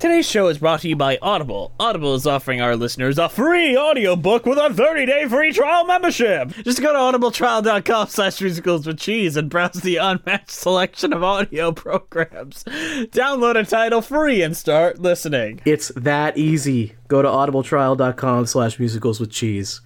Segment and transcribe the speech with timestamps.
[0.00, 1.74] Today's show is brought to you by Audible.
[1.78, 6.48] Audible is offering our listeners a free audiobook with a 30-day free trial membership.
[6.64, 11.70] Just go to audibletrial.com slash musicals with cheese and browse the unmatched selection of audio
[11.72, 12.64] programs.
[12.64, 15.60] Download a title free and start listening.
[15.66, 16.94] It's that easy.
[17.08, 19.82] Go to audibletrial.com slash musicals with cheese.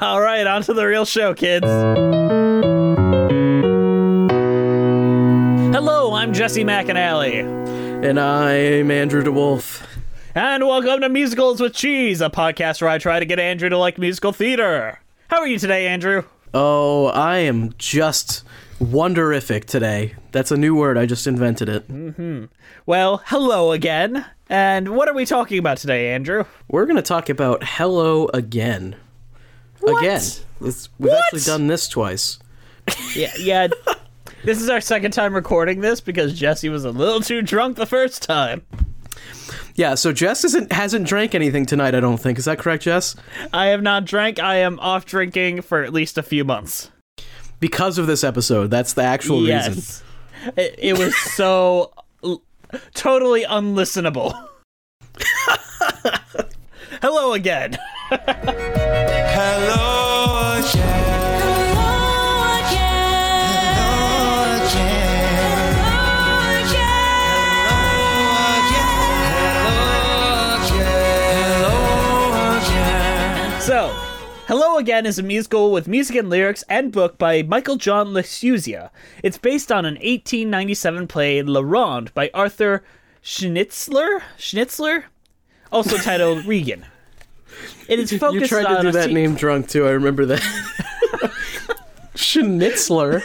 [0.00, 1.66] All right, on to the real show, kids.
[5.76, 7.77] Hello, I'm Jesse McAnally.
[8.00, 9.84] And I'm Andrew DeWolf.
[10.34, 13.76] And welcome to Musicals with Cheese, a podcast where I try to get Andrew to
[13.76, 15.00] like musical theater.
[15.28, 16.22] How are you today, Andrew?
[16.54, 18.44] Oh, I am just
[18.80, 20.14] wonderific today.
[20.32, 20.96] That's a new word.
[20.96, 21.88] I just invented it.
[21.88, 22.44] Mm-hmm.
[22.86, 24.24] Well, hello again.
[24.48, 26.44] And what are we talking about today, Andrew?
[26.68, 28.96] We're going to talk about Hello Again.
[29.80, 29.98] What?
[30.02, 30.20] Again.
[30.60, 31.24] It's, we've What?
[31.24, 32.38] actually done this twice.
[33.14, 33.68] Yeah, yeah.
[34.44, 37.86] this is our second time recording this because Jesse was a little too drunk the
[37.86, 38.62] first time.
[39.74, 42.38] Yeah, so Jess isn't, hasn't drank anything tonight, I don't think.
[42.38, 43.14] Is that correct, Jess?
[43.52, 44.40] I have not drank.
[44.40, 46.90] I am off drinking for at least a few months.
[47.60, 48.70] Because of this episode.
[48.70, 49.74] That's the actual reason.
[49.74, 50.02] yes.
[50.56, 51.92] It, it was so
[52.24, 52.42] l-
[52.94, 54.32] totally unlistenable.
[57.00, 57.76] Hello again.
[59.30, 61.07] Hello again.
[74.48, 78.88] Hello Again is a musical with music and lyrics and book by Michael John LaChiusa.
[79.22, 82.82] It's based on an 1897 play La Ronde by Arthur
[83.22, 85.04] Schnitzler, Schnitzler,
[85.70, 86.84] also titled Reigen.
[87.88, 88.40] It is focused.
[88.40, 89.86] You tried to do that se- name drunk, too.
[89.86, 90.40] I remember that.
[92.14, 93.22] Schnitzler.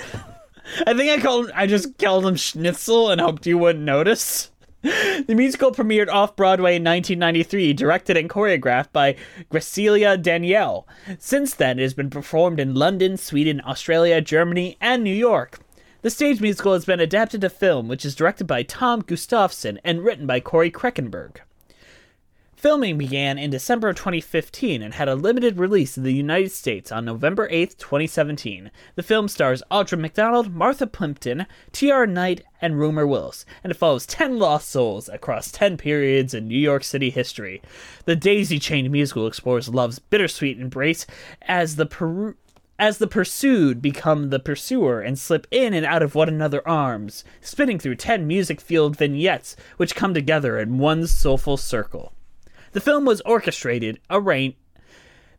[0.85, 4.51] I think I called I just called him Schnitzel and hoped you wouldn't notice.
[5.27, 9.15] The musical premiered off Broadway in 1993, directed and choreographed by
[9.49, 10.85] Graciela Daniele.
[11.17, 15.59] Since then, it has been performed in London, Sweden, Australia, Germany, and New York.
[16.01, 20.03] The stage musical has been adapted to film, which is directed by Tom Gustafson and
[20.03, 21.37] written by Cory Krueckeberg.
[22.63, 26.93] Filming began in December of 2015 and had a limited release in the United States
[26.93, 28.71] on November 8th, 2017.
[28.95, 32.07] The film stars Audra McDonald, Martha Plimpton, T.R.
[32.07, 36.57] Knight, and Rumer Willis, and it follows 10 lost souls across 10 periods in New
[36.57, 37.61] York City history.
[38.05, 41.05] The daisy Chain musical explores love's bittersweet embrace
[41.41, 42.37] as the Peru-
[42.79, 47.25] as the pursued become the pursuer and slip in and out of one another's arms,
[47.41, 52.13] spinning through 10 music filled vignettes which come together in one soulful circle.
[52.73, 54.57] The film was orchestrated, arranged.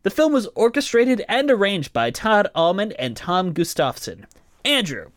[0.03, 4.27] The film was orchestrated and arranged by Todd Almond and Tom Gustafson.
[4.65, 5.11] Andrew,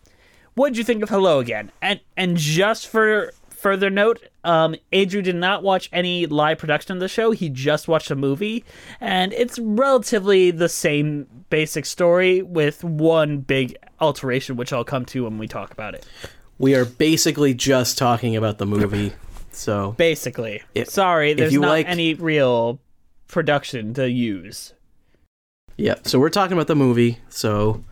[0.55, 1.71] what did you think of Hello Again?
[1.81, 6.99] And and just for further note, um, Andrew did not watch any live production of
[6.99, 7.31] the show.
[7.31, 8.63] He just watched a movie,
[8.99, 15.25] and it's relatively the same basic story with one big alteration, which I'll come to
[15.25, 16.07] when we talk about it.
[16.57, 19.13] We are basically just talking about the movie.
[19.57, 22.79] So Basically, If- sorry, there's not like- any real
[23.27, 24.73] production to use.
[25.77, 27.17] yeah, so we're talking about the movie.
[27.29, 27.83] So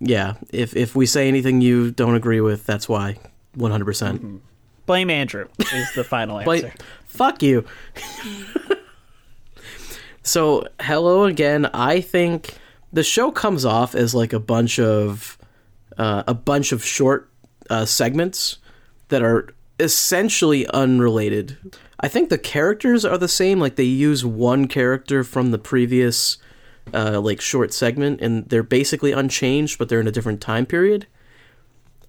[0.00, 3.16] yeah, if if we say anything you don't agree with, that's why.
[3.54, 4.42] One hundred percent.
[4.86, 6.44] Blame Andrew is the final answer.
[6.44, 6.72] Blame-
[7.06, 7.64] Fuck you.
[10.22, 11.66] so hello again.
[11.66, 12.54] I think
[12.92, 15.38] the show comes off as like a bunch of
[15.96, 17.30] uh, a bunch of short
[17.70, 18.58] uh, segments
[19.08, 21.56] that are essentially unrelated.
[22.00, 23.58] I think the characters are the same.
[23.58, 26.38] Like they use one character from the previous
[26.94, 31.06] uh, like short segment, and they're basically unchanged, but they're in a different time period.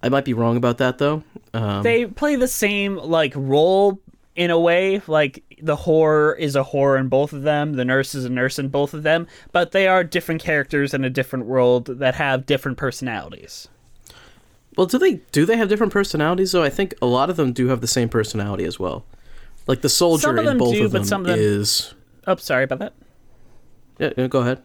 [0.02, 1.22] I might be wrong about that though.
[1.52, 4.00] Um, they play the same like role
[4.36, 8.14] in a way like the horror is a horror in both of them the nurse
[8.14, 11.46] is a nurse in both of them but they are different characters in a different
[11.46, 13.68] world that have different personalities
[14.76, 16.62] Well, do they do they have different personalities though?
[16.62, 19.04] I think a lot of them do have the same personality as well.
[19.66, 21.94] Like the soldier in both do, of but them some of them- is
[22.26, 22.92] Oh, sorry about that.
[23.98, 24.62] Yeah, yeah, go ahead.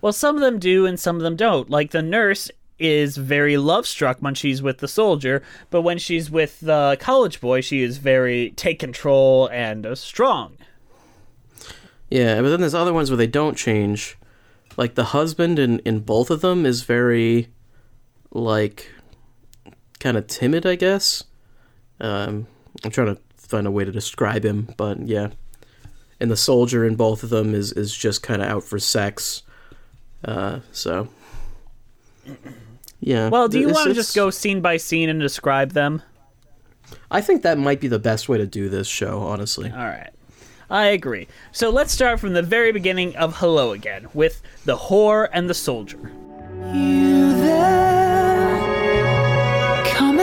[0.00, 1.70] Well, some of them do and some of them don't.
[1.70, 6.30] Like the nurse is very love struck when she's with the soldier, but when she's
[6.30, 10.56] with the college boy, she is very take control and uh, strong.
[12.08, 14.16] Yeah, but then there's other ones where they don't change.
[14.76, 17.48] Like the husband in, in both of them is very,
[18.32, 18.90] like,
[19.98, 21.24] kind of timid, I guess.
[22.00, 22.46] Um,
[22.84, 25.28] I'm trying to find a way to describe him, but yeah.
[26.20, 29.42] And the soldier in both of them is, is just kind of out for sex.
[30.24, 31.08] Uh, so.
[33.00, 33.30] Yeah.
[33.30, 36.02] Well, do you want to just go scene by scene and describe them?
[37.10, 39.70] I think that might be the best way to do this show, honestly.
[39.70, 40.10] All right.
[40.68, 41.26] I agree.
[41.52, 45.54] So let's start from the very beginning of Hello Again with the whore and the
[45.54, 46.12] soldier.
[46.72, 47.29] You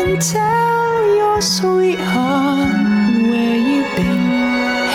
[0.07, 2.71] and tell your sweetheart
[3.29, 4.27] where you've been.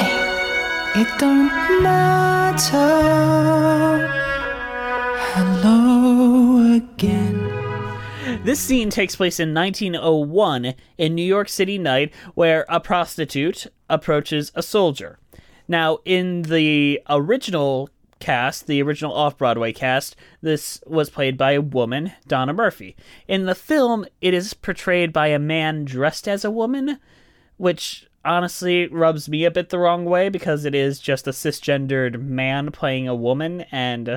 [0.00, 2.88] Hey, it don't matter.
[5.35, 8.43] Hello again.
[8.44, 14.50] This scene takes place in 1901 in New York City night where a prostitute approaches
[14.55, 15.19] a soldier.
[15.69, 17.91] Now, in the original
[18.22, 22.96] cast, the original off Broadway cast, this was played by a woman, Donna Murphy.
[23.28, 26.98] In the film, it is portrayed by a man dressed as a woman,
[27.56, 32.20] which honestly rubs me a bit the wrong way because it is just a cisgendered
[32.22, 34.08] man playing a woman and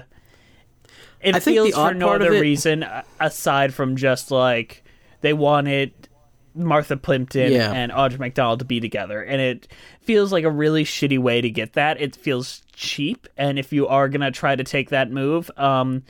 [1.22, 2.86] it I think the feels for no other it- reason
[3.20, 4.84] aside from just like
[5.22, 5.92] they wanted
[6.54, 7.72] Martha Plimpton Yeah.
[7.74, 9.68] and Audra McDonald to be together and it
[10.02, 13.88] feels like a really shitty way to get that it feels cheap and if you
[13.88, 16.04] are gonna try to take that move um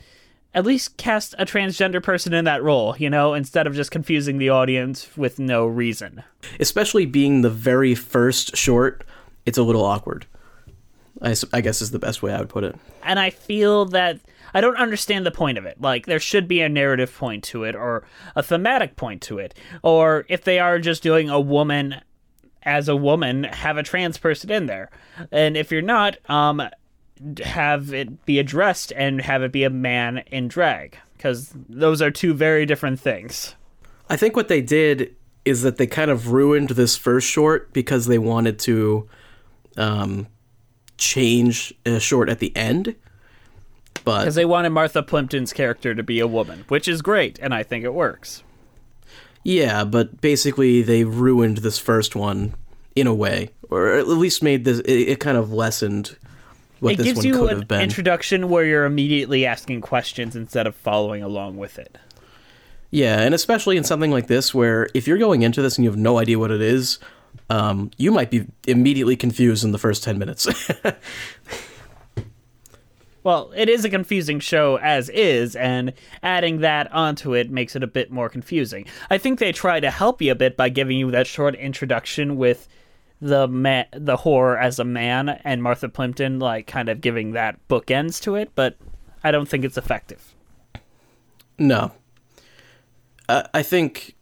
[0.54, 4.38] at least cast a transgender person in that role you know instead of just confusing
[4.38, 6.24] the audience with no reason
[6.60, 9.04] Especially being the very first short,
[9.46, 10.26] it's a little awkward.
[11.22, 12.76] I, I guess is the best way I would put it.
[13.04, 14.20] and I feel that
[14.54, 15.82] I don't understand the point of it.
[15.82, 19.54] Like there should be a narrative point to it or a thematic point to it.
[19.82, 22.02] Or if they are just doing a woman
[22.66, 24.90] as a woman, have a trans person in there.
[25.32, 26.62] And if you're not, um
[27.44, 32.12] have it be addressed and have it be a man in drag because those are
[32.12, 33.56] two very different things.
[34.10, 35.16] I think what they did
[35.46, 39.08] is that they kind of ruined this first short because they wanted to
[39.78, 40.28] um,
[40.98, 42.96] change a short at the end.
[44.04, 47.54] But Because they wanted Martha Plimpton's character to be a woman, which is great, and
[47.54, 48.44] I think it works.
[49.46, 52.56] Yeah, but basically they ruined this first one
[52.96, 54.80] in a way, or at least made this.
[54.80, 56.18] It, it kind of lessened
[56.80, 57.82] what it this gives one you could an have been.
[57.82, 61.96] introduction where you're immediately asking questions instead of following along with it.
[62.90, 65.92] Yeah, and especially in something like this, where if you're going into this and you
[65.92, 66.98] have no idea what it is,
[67.52, 70.48] um, you might be immediately confused in the first 10 minutes.
[73.26, 77.82] Well, it is a confusing show as is, and adding that onto it makes it
[77.82, 78.86] a bit more confusing.
[79.10, 82.38] I think they try to help you a bit by giving you that short introduction
[82.38, 82.68] with
[83.20, 83.48] the
[83.94, 88.36] the whore as a man and Martha Plimpton, like kind of giving that bookends to
[88.36, 88.78] it, but
[89.24, 90.36] I don't think it's effective.
[91.58, 91.94] no.
[93.28, 94.14] Uh, I think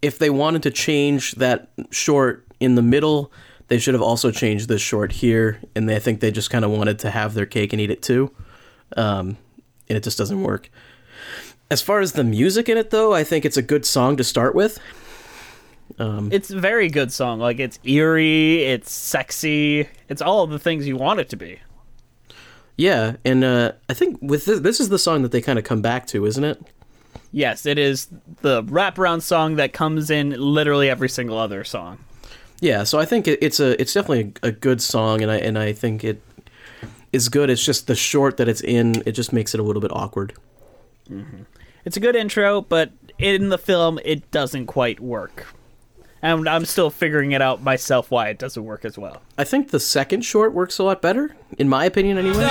[0.00, 3.30] if they wanted to change that short in the middle,
[3.72, 6.62] they should have also changed this short here, and they, I think they just kind
[6.62, 8.30] of wanted to have their cake and eat it too.
[8.98, 9.38] Um,
[9.88, 10.68] and it just doesn't work.
[11.70, 14.24] As far as the music in it, though, I think it's a good song to
[14.24, 14.78] start with.
[16.30, 17.40] It's a very good song.
[17.40, 21.58] Like it's eerie, it's sexy, it's all the things you want it to be.
[22.76, 25.64] Yeah, and uh, I think with this, this is the song that they kind of
[25.64, 26.60] come back to, isn't it?
[27.32, 28.08] Yes, it is
[28.42, 32.04] the wraparound song that comes in literally every single other song.
[32.62, 35.38] Yeah, so I think it, it's a it's definitely a, a good song, and I
[35.38, 36.22] and I think it
[37.12, 37.50] is good.
[37.50, 39.02] It's just the short that it's in.
[39.04, 40.34] It just makes it a little bit awkward.
[41.10, 41.42] Mm-hmm.
[41.84, 45.52] It's a good intro, but in the film, it doesn't quite work.
[46.22, 49.22] And I'm still figuring it out myself why it doesn't work as well.
[49.36, 52.46] I think the second short works a lot better, in my opinion, anyway.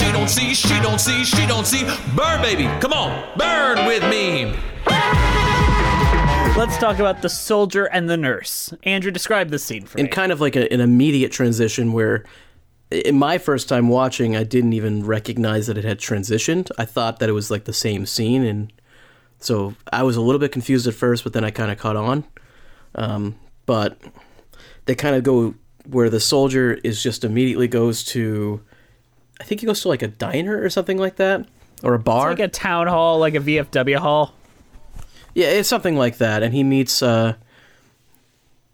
[0.00, 0.54] She don't see.
[0.54, 1.24] She don't see.
[1.24, 1.84] She don't see.
[2.16, 2.64] Burn, baby.
[2.80, 3.36] Come on.
[3.36, 4.56] Burn with me.
[6.56, 8.72] Let's talk about the soldier and the nurse.
[8.84, 10.08] Andrew, describe this scene for And me.
[10.08, 12.24] In kind of like a, an immediate transition where,
[12.90, 16.70] in my first time watching, I didn't even recognize that it had transitioned.
[16.78, 18.72] I thought that it was like the same scene, and
[19.38, 21.96] so I was a little bit confused at first, but then I kind of caught
[21.96, 22.24] on.
[22.94, 23.98] Um, but
[24.86, 25.54] they kind of go
[25.84, 28.60] where the soldier is just immediately goes to,
[29.40, 31.46] I think he goes to like a diner or something like that,
[31.82, 32.28] or a bar.
[32.30, 34.34] like a town hall, like a VFW hall.
[35.34, 36.42] Yeah, it's something like that.
[36.42, 37.02] And he meets.
[37.02, 37.34] uh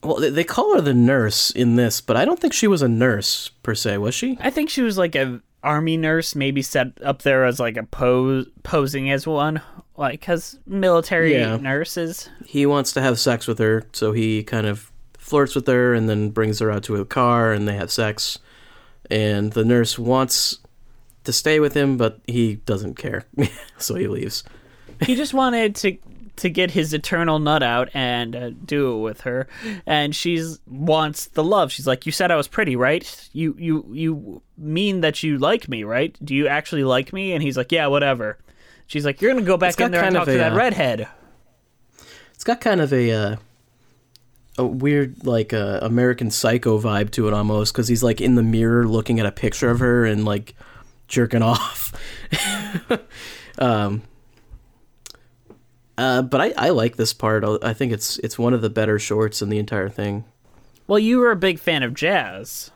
[0.02, 2.82] Well, they- they call her the nurse in this, but I don't think she was
[2.82, 4.38] a nurse per se, was she?
[4.40, 7.82] I think she was like a army nurse, maybe set up there as like a
[7.82, 9.61] pose posing as one,
[9.96, 11.56] like because military Yeah.
[11.56, 12.28] nurses.
[12.44, 16.08] He wants to have sex with her, so he kind of flirts with her and
[16.08, 18.38] then brings her out to a car and they have sex.
[19.10, 20.58] And the nurse wants
[21.25, 23.25] to stay with him, but he doesn't care,
[23.78, 24.44] so he leaves.
[25.02, 25.98] he just wanted to
[26.36, 29.48] to get his eternal nut out and uh, do it with her.
[29.86, 31.72] And she's wants the love.
[31.72, 33.28] She's like you said i was pretty right?
[33.32, 36.16] You you you mean that you like me right?
[36.25, 37.32] Do you actually like me?
[37.32, 38.38] And he's like yeah whatever.
[38.86, 41.08] She's like you're gonna go back in there and talk of to that uh, redhead.
[42.34, 43.36] It's got kind of a uh,
[44.58, 48.42] a weird like uh, American Psycho vibe to it almost because he's like in the
[48.42, 50.54] mirror looking at a picture of her and like
[51.08, 51.92] jerking off.
[53.58, 54.02] um,
[55.98, 57.44] uh, but I, I like this part.
[57.44, 60.25] I I think it's it's one of the better shorts in the entire thing.
[60.86, 62.70] well you were a big fan of jazz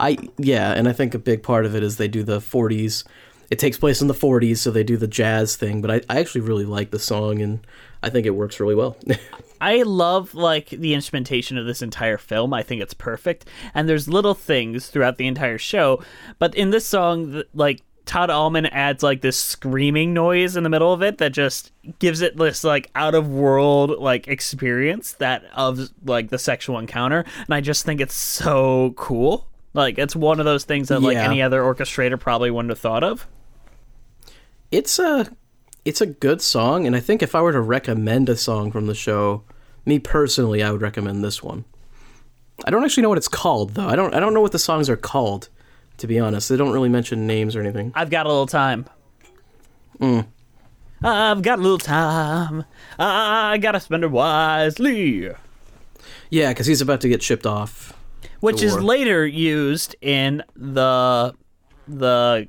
[0.00, 3.04] I yeah, and I think a big part of it is they do the 40s.
[3.50, 5.80] It takes place in the 40s, so they do the jazz thing.
[5.80, 7.66] But I, I actually really like the song, and
[8.02, 8.96] I think it works really well.
[9.60, 12.54] I love like the instrumentation of this entire film.
[12.54, 16.02] I think it's perfect, and there's little things throughout the entire show.
[16.38, 20.92] But in this song, like Todd Almond adds like this screaming noise in the middle
[20.92, 25.90] of it that just gives it this like out of world like experience that of
[26.04, 29.48] like the sexual encounter, and I just think it's so cool.
[29.74, 33.02] Like it's one of those things that like any other orchestrator probably wouldn't have thought
[33.02, 33.26] of.
[34.70, 35.26] it's a
[35.88, 38.86] it's a good song, and I think if I were to recommend a song from
[38.88, 39.42] the show,
[39.86, 41.64] me personally, I would recommend this one.
[42.66, 43.88] I don't actually know what it's called though.
[43.88, 45.48] I don't I don't know what the songs are called.
[45.96, 47.90] To be honest, they don't really mention names or anything.
[47.94, 48.84] I've got a little time.
[49.98, 50.26] Mm.
[51.02, 52.64] I've got a little time.
[52.98, 55.30] I gotta spend it wisely.
[56.28, 57.94] Yeah, because he's about to get shipped off.
[58.40, 61.32] Which is later used in the
[61.86, 62.46] the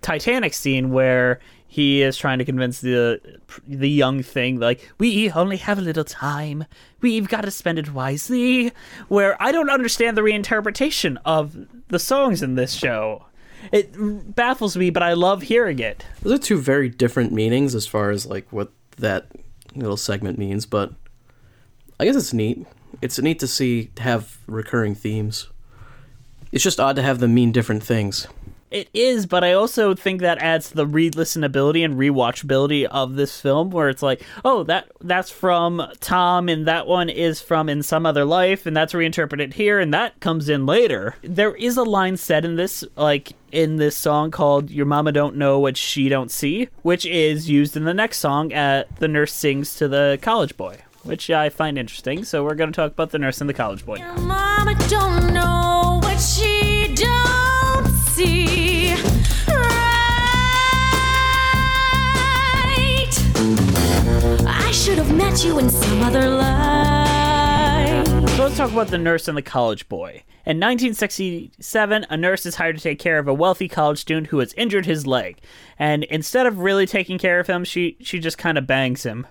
[0.00, 1.40] Titanic scene where
[1.74, 3.20] he is trying to convince the
[3.66, 6.64] the young thing like we only have a little time
[7.00, 8.72] we've got to spend it wisely
[9.08, 13.24] where i don't understand the reinterpretation of the songs in this show
[13.72, 13.88] it
[14.34, 18.10] baffles me but i love hearing it Those are two very different meanings as far
[18.10, 19.26] as like what that
[19.76, 20.92] little segment means, but
[21.98, 22.66] I guess it's neat.
[23.02, 25.48] It's neat to see have recurring themes.
[26.52, 28.28] It's just odd to have them mean different things.
[28.74, 33.40] It is, but I also think that adds to the re-listenability and rewatchability of this
[33.40, 37.84] film, where it's like, oh, that that's from Tom, and that one is from In
[37.84, 41.14] Some Other Life, and that's reinterpreted here, and that comes in later.
[41.22, 45.36] There is a line said in this, like in this song called "Your Mama Don't
[45.36, 49.32] Know What She Don't See," which is used in the next song at the nurse
[49.32, 52.24] sings to the college boy, which I find interesting.
[52.24, 53.98] So we're going to talk about the nurse and the college boy.
[65.34, 68.06] Met you in some other life.
[68.36, 70.22] So let's talk about the nurse and the college boy.
[70.46, 74.38] In 1967, a nurse is hired to take care of a wealthy college student who
[74.38, 75.38] has injured his leg,
[75.76, 79.26] and instead of really taking care of him, she she just kind of bangs him,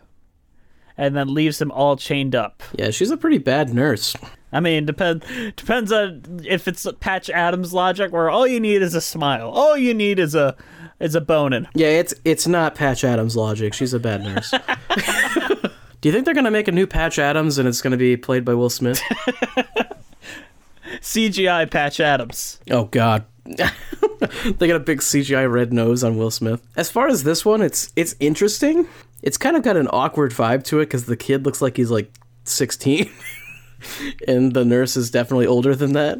[0.97, 2.63] and then leaves him all chained up.
[2.77, 4.13] Yeah, she's a pretty bad nurse.
[4.51, 5.23] I mean, depend
[5.55, 9.77] depends on if it's Patch Adams logic, where all you need is a smile, all
[9.77, 10.57] you need is a
[10.99, 11.67] is a boning.
[11.75, 13.73] Yeah, it's it's not Patch Adams logic.
[13.73, 14.53] She's a bad nurse.
[16.03, 18.43] Do you think they're gonna make a new Patch Adams and it's gonna be played
[18.43, 19.01] by Will Smith?
[20.99, 22.59] CGI Patch Adams.
[22.69, 23.23] Oh God.
[23.45, 26.61] they got a big CGI red nose on Will Smith.
[26.75, 28.85] As far as this one, it's it's interesting.
[29.21, 31.89] It's kind of got an awkward vibe to it because the kid looks like he's
[31.89, 32.11] like
[32.43, 33.09] 16,
[34.27, 36.19] and the nurse is definitely older than that.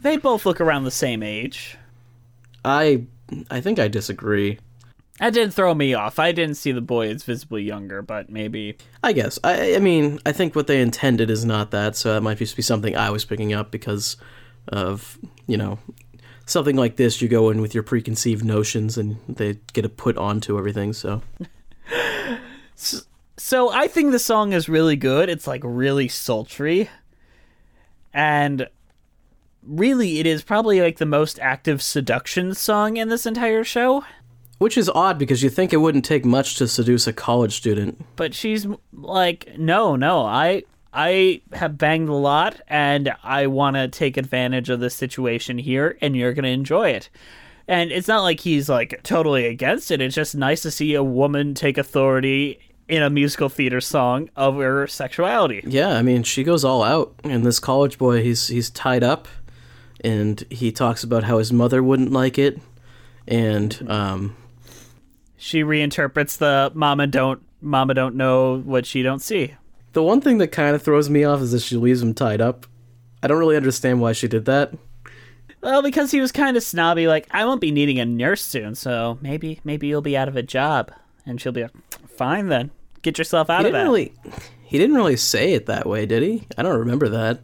[0.00, 1.76] They both look around the same age.
[2.64, 3.04] I
[3.50, 4.58] I think I disagree.
[5.18, 6.18] That didn't throw me off.
[6.18, 9.38] I didn't see the boy as visibly younger, but maybe I guess.
[9.42, 12.56] I I mean, I think what they intended is not that, so that might just
[12.56, 14.16] be something I was picking up because
[14.68, 15.78] of, you know,
[16.46, 20.16] something like this you go in with your preconceived notions and they get it put
[20.16, 21.22] onto everything, so
[23.38, 25.28] So I think the song is really good.
[25.28, 26.90] It's like really sultry.
[28.12, 28.68] And
[29.62, 34.04] really it is probably like the most active seduction song in this entire show.
[34.58, 38.04] Which is odd because you think it wouldn't take much to seduce a college student.
[38.16, 43.88] But she's like, no, no, I I have banged a lot and I want to
[43.88, 47.08] take advantage of the situation here and you're going to enjoy it.
[47.68, 50.00] And it's not like he's like totally against it.
[50.00, 54.56] It's just nice to see a woman take authority in a musical theater song of
[54.56, 55.62] her sexuality.
[55.66, 59.28] Yeah, I mean, she goes all out, and this college boy, he's he's tied up,
[60.00, 62.58] and he talks about how his mother wouldn't like it,
[63.26, 64.36] and um,
[65.38, 69.54] She reinterprets the mama don't mama don't know what she don't see.
[69.92, 72.40] the one thing that kind of throws me off is that she leaves him tied
[72.40, 72.66] up.
[73.22, 74.74] I don't really understand why she did that.
[75.60, 78.74] Well, because he was kind of snobby, like I won't be needing a nurse soon,
[78.74, 80.92] so maybe maybe you'll be out of a job,
[81.26, 81.72] and she'll be like,
[82.08, 82.70] fine then,
[83.02, 83.82] get yourself out he of that.
[83.82, 84.12] really,
[84.62, 86.46] he didn't really say it that way, did he?
[86.56, 87.40] I don't remember that.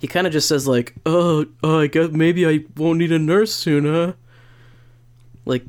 [0.00, 3.18] He kind of just says like, "Oh, oh, I guess maybe I won't need a
[3.18, 4.12] nurse soon, huh?"
[5.44, 5.64] Like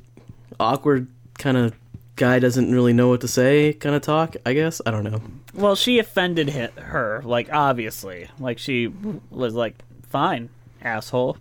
[0.60, 1.08] awkward
[1.38, 1.74] kind of
[2.16, 4.36] guy doesn't really know what to say kind of talk.
[4.46, 5.22] I guess I don't know.
[5.54, 8.88] Well, she offended her, like obviously, like she
[9.30, 9.76] was like,
[10.08, 10.50] fine,
[10.82, 11.38] asshole.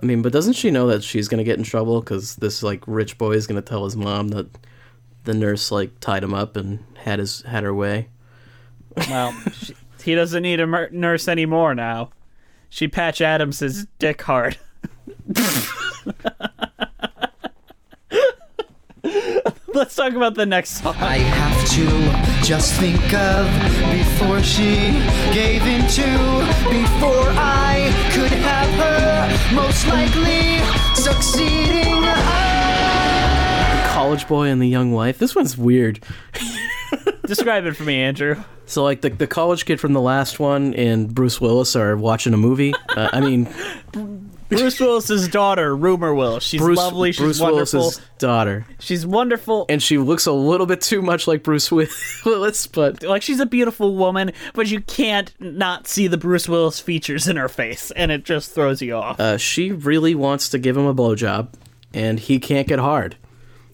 [0.00, 2.82] I mean, but doesn't she know that she's gonna get in trouble because this like
[2.86, 4.46] rich boy is gonna tell his mom that
[5.24, 8.08] the nurse like tied him up and had his had her way?
[9.08, 9.74] Well, she,
[10.04, 12.10] he doesn't need a mer- nurse anymore now.
[12.70, 14.58] She Patch Adams dick hard.
[19.74, 20.94] Let's talk about the next song.
[20.98, 23.46] I have to just think of
[23.92, 24.92] before she
[25.32, 26.02] gave into
[26.68, 30.58] before I could have her most likely
[30.94, 32.02] succeeding.
[32.02, 35.18] The college boy and the young wife.
[35.18, 36.00] This one's weird.
[37.26, 38.42] Describe it for me, Andrew.
[38.66, 42.34] So like the the college kid from the last one and Bruce Willis are watching
[42.34, 42.74] a movie.
[42.96, 43.48] Uh, I mean,
[44.48, 46.42] Bruce Willis's daughter, Rumer Willis.
[46.44, 47.12] She's Bruce lovely.
[47.12, 47.80] She's Bruce wonderful.
[47.80, 49.66] Willis's daughter, She's wonderful.
[49.68, 51.90] and she looks a little bit too much like Bruce Wi-
[52.24, 56.80] Willis, but Like she's a beautiful woman, but you can't not see the Bruce Willis
[56.80, 59.20] features in her face, and it just throws you off.
[59.20, 61.48] uh, she really wants to give him a blowjob,
[61.92, 63.16] and he can't get hard.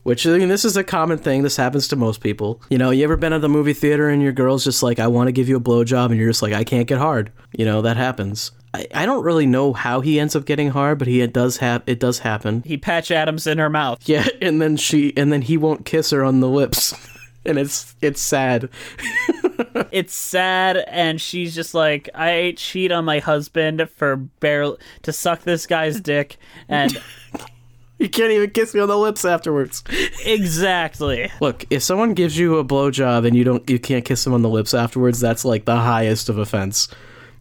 [0.02, 1.42] Which I mean, this is a common thing.
[1.44, 2.60] This happens to most people.
[2.68, 5.06] You know, you ever been at the movie theater and your girl's just like, "I
[5.06, 7.64] want to give you a blowjob," and you're just like, "I can't get hard." You
[7.64, 8.50] know, that happens.
[8.74, 11.58] I, I don't really know how he ends up getting hard, but he it does
[11.58, 12.62] have it does happen.
[12.66, 14.00] He Patch Adams in her mouth.
[14.08, 16.94] Yeah, and then she and then he won't kiss her on the lips.
[17.46, 18.70] And it's it's sad.
[19.92, 25.42] It's sad, and she's just like, I cheat on my husband for barely to suck
[25.42, 27.00] this guy's dick, and
[27.98, 29.84] You can't even kiss me on the lips afterwards.
[30.24, 31.30] exactly.
[31.40, 34.42] Look, if someone gives you a blowjob and you don't you can't kiss them on
[34.42, 36.88] the lips afterwards, that's like the highest of offense.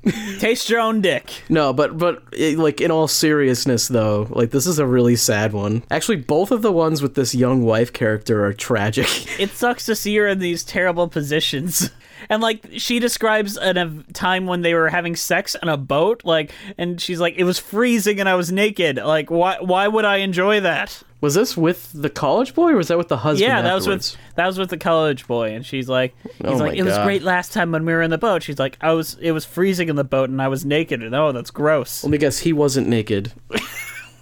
[0.40, 1.44] Taste your own dick.
[1.50, 5.54] No, but but it, like in all seriousness though, like this is a really sad
[5.54, 5.84] one.
[5.90, 9.08] Actually, both of the ones with this young wife character are tragic.
[9.44, 11.90] It sucks to see her in these terrible positions.
[12.30, 16.22] And like she describes an, a time when they were having sex on a boat,
[16.24, 18.98] like, and she's like, "It was freezing and I was naked.
[18.98, 19.58] Like, why?
[19.60, 23.08] Why would I enjoy that?" Was this with the college boy or was that with
[23.08, 23.48] the husband?
[23.50, 26.60] yeah, that was with that was with the college boy, and she's like, oh he's
[26.60, 28.78] Oh like, "It was great last time when we were in the boat." She's like,
[28.82, 31.50] "I was, it was freezing in the boat and I was naked." And oh, that's
[31.50, 32.04] gross.
[32.04, 33.32] Let me guess, he wasn't naked.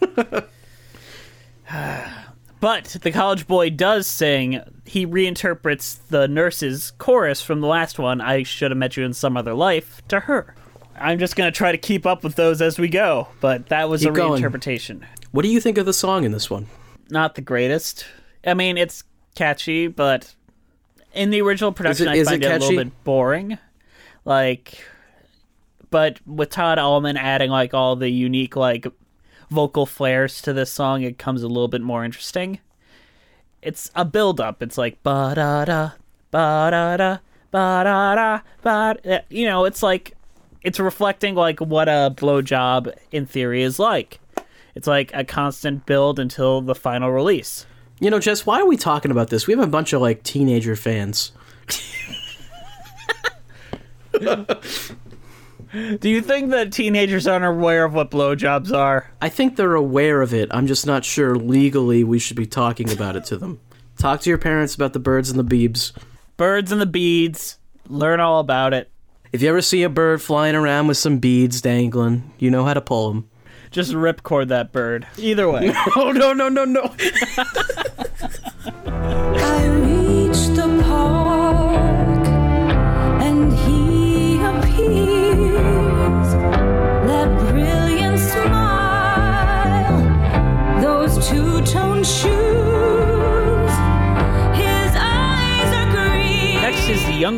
[2.60, 4.62] But the college boy does sing.
[4.92, 8.20] He reinterprets the nurse's chorus from the last one.
[8.20, 10.54] I should have met you in some other life to her.
[11.00, 13.30] I'm just gonna try to keep up with those as we go.
[13.40, 14.44] But that was Keep a going.
[14.44, 15.04] reinterpretation.
[15.32, 16.68] What do you think of the song in this one?
[17.10, 18.06] Not the greatest.
[18.46, 20.36] I mean, it's catchy, but
[21.14, 23.58] in the original production, it- I find it it, a little bit boring.
[24.26, 24.84] Like,
[25.90, 28.86] but with Todd Almond adding like all the unique like
[29.50, 32.60] vocal flares to this song, it comes a little bit more interesting.
[33.62, 34.64] It's a build up.
[34.64, 35.92] It's like ba da da
[36.32, 37.18] ba da da
[37.52, 39.24] ba da da ba.
[39.30, 40.16] You know, it's like
[40.62, 44.20] it's reflecting like what a blowjob in theory is like.
[44.74, 47.66] It's like a constant build until the final release.
[48.00, 49.46] You know, Jess, why are we talking about this?
[49.48, 51.32] We have a bunch of like teenager fans.
[55.72, 59.10] Do you think that teenagers aren't aware of what blowjobs are?
[59.22, 60.50] I think they're aware of it.
[60.52, 63.60] I'm just not sure legally we should be talking about it to them.
[63.98, 65.94] Talk to your parents about the birds and the beebs.
[66.36, 67.58] Birds and the beads.
[67.88, 68.92] Learn all about it.
[69.32, 72.74] If you ever see a bird flying around with some beads dangling, you know how
[72.74, 73.30] to pull them.
[73.70, 75.08] Just ripcord that bird.
[75.18, 75.74] Either way.
[75.96, 76.82] Oh no no no no!
[78.86, 80.81] I reached the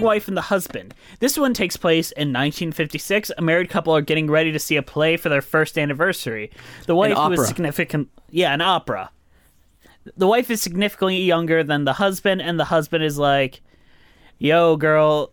[0.03, 0.93] Wife and the Husband.
[1.19, 3.31] This one takes place in 1956.
[3.37, 6.51] A married couple are getting ready to see a play for their first anniversary.
[6.85, 9.09] The wife is significant, yeah, an opera.
[10.17, 13.61] The wife is significantly younger than the husband, and the husband is like,
[14.37, 15.31] "Yo, girl,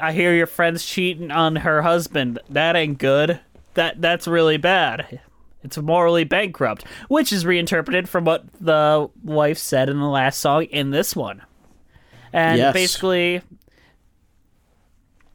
[0.00, 2.38] I hear your friend's cheating on her husband.
[2.48, 3.40] That ain't good.
[3.74, 5.20] That that's really bad.
[5.62, 10.64] It's morally bankrupt." Which is reinterpreted from what the wife said in the last song
[10.64, 11.42] in this one.
[12.32, 12.72] And Yes.
[12.72, 13.42] basically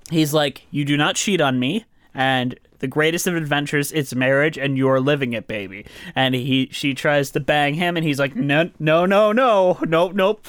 [0.09, 4.57] he's like, "You do not cheat on me." And the greatest of adventures is marriage
[4.57, 5.85] and you're living it, baby.
[6.15, 9.79] And he she tries to bang him and he's like, "No, no, no, no.
[9.81, 10.45] Nope, nope."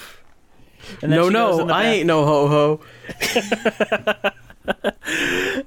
[1.01, 4.31] And no, she no, I ain't no ho ho.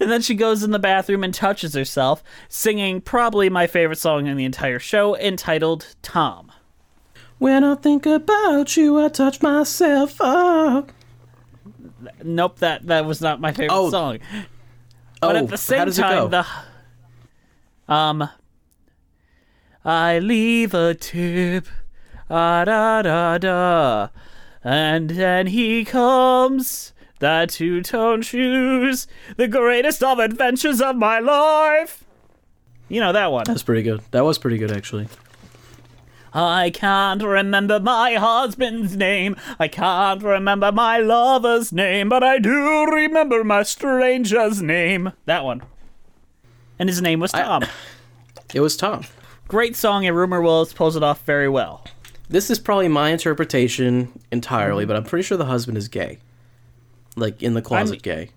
[0.01, 4.27] And then she goes in the bathroom and touches herself, singing probably my favorite song
[4.27, 6.53] in the entire show, entitled Tom.
[7.39, 10.93] When I think about you, I touch myself up.
[12.23, 13.91] Nope, that that was not my favorite Oh.
[13.91, 14.19] song.
[15.21, 16.45] But Oh, at the same how does it time, go?
[17.89, 18.29] the um,
[19.85, 21.67] I leave a tip,
[22.31, 24.09] ah da da da,
[24.65, 26.93] and then he comes.
[27.19, 32.03] The two-tone shoes, the greatest of adventures of my life.
[32.89, 33.45] You know that one.
[33.47, 34.01] That's pretty good.
[34.11, 35.07] That was pretty good, actually.
[36.35, 39.37] I can't remember my husband's name.
[39.59, 45.13] I can't remember my lover's name, but I do remember my stranger's name.
[45.27, 45.63] That one.
[46.79, 47.65] And his name was Tom.
[48.55, 49.05] It was Tom.
[49.47, 51.85] Great song, and Rumer Willis pulls it off very well.
[52.31, 56.19] This is probably my interpretation entirely, but I'm pretty sure the husband is gay.
[57.15, 58.31] Like in the closet, gay.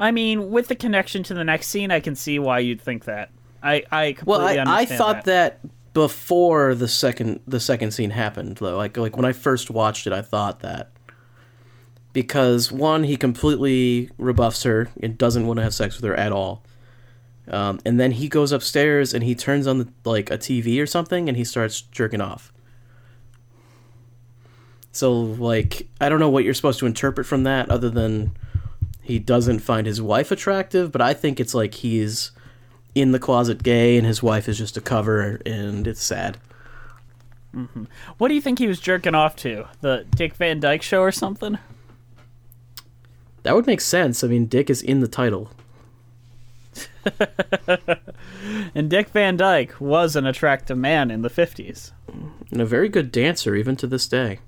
[0.00, 3.04] I mean, with the connection to the next scene, I can see why you'd think
[3.04, 3.30] that.
[3.62, 5.60] I, I Well, completely I, I understand thought that.
[5.62, 5.70] that.
[5.94, 8.76] Before the second the second scene happened, though.
[8.76, 10.90] Like like when I first watched it, I thought that
[12.12, 16.32] because one, he completely rebuffs her and doesn't want to have sex with her at
[16.32, 16.64] all.
[17.50, 20.86] Um, and then he goes upstairs and he turns on the, like a TV or
[20.86, 22.52] something and he starts jerking off.
[24.92, 28.36] So like I don't know what you're supposed to interpret from that other than
[29.00, 32.32] he doesn't find his wife attractive, but I think it's like he's
[33.00, 36.38] in the closet gay and his wife is just a cover and it's sad.
[38.18, 39.66] What do you think he was jerking off to?
[39.80, 41.58] The Dick Van Dyke show or something?
[43.42, 44.22] That would make sense.
[44.22, 45.50] I mean, Dick is in the title.
[48.74, 51.92] And Dick Van Dyke was an attractive man in the 50s.
[52.50, 54.40] And a very good dancer even to this day.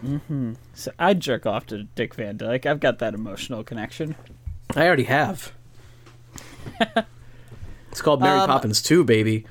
[0.00, 2.66] hmm So I'd jerk off to Dick Van Dyke.
[2.66, 4.14] I've got that emotional connection.
[4.74, 5.52] I already have.
[7.90, 9.46] It's called Mary Um, Poppins 2, baby.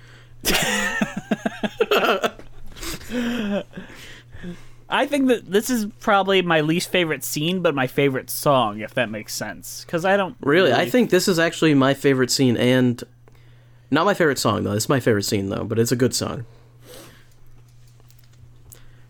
[4.89, 8.93] I think that this is probably my least favorite scene, but my favorite song, if
[8.95, 9.86] that makes sense.
[9.86, 13.02] Because I don't Really, I think this is actually my favorite scene and
[13.89, 14.74] not my favorite song though.
[14.74, 16.45] It's my favorite scene though, but it's a good song.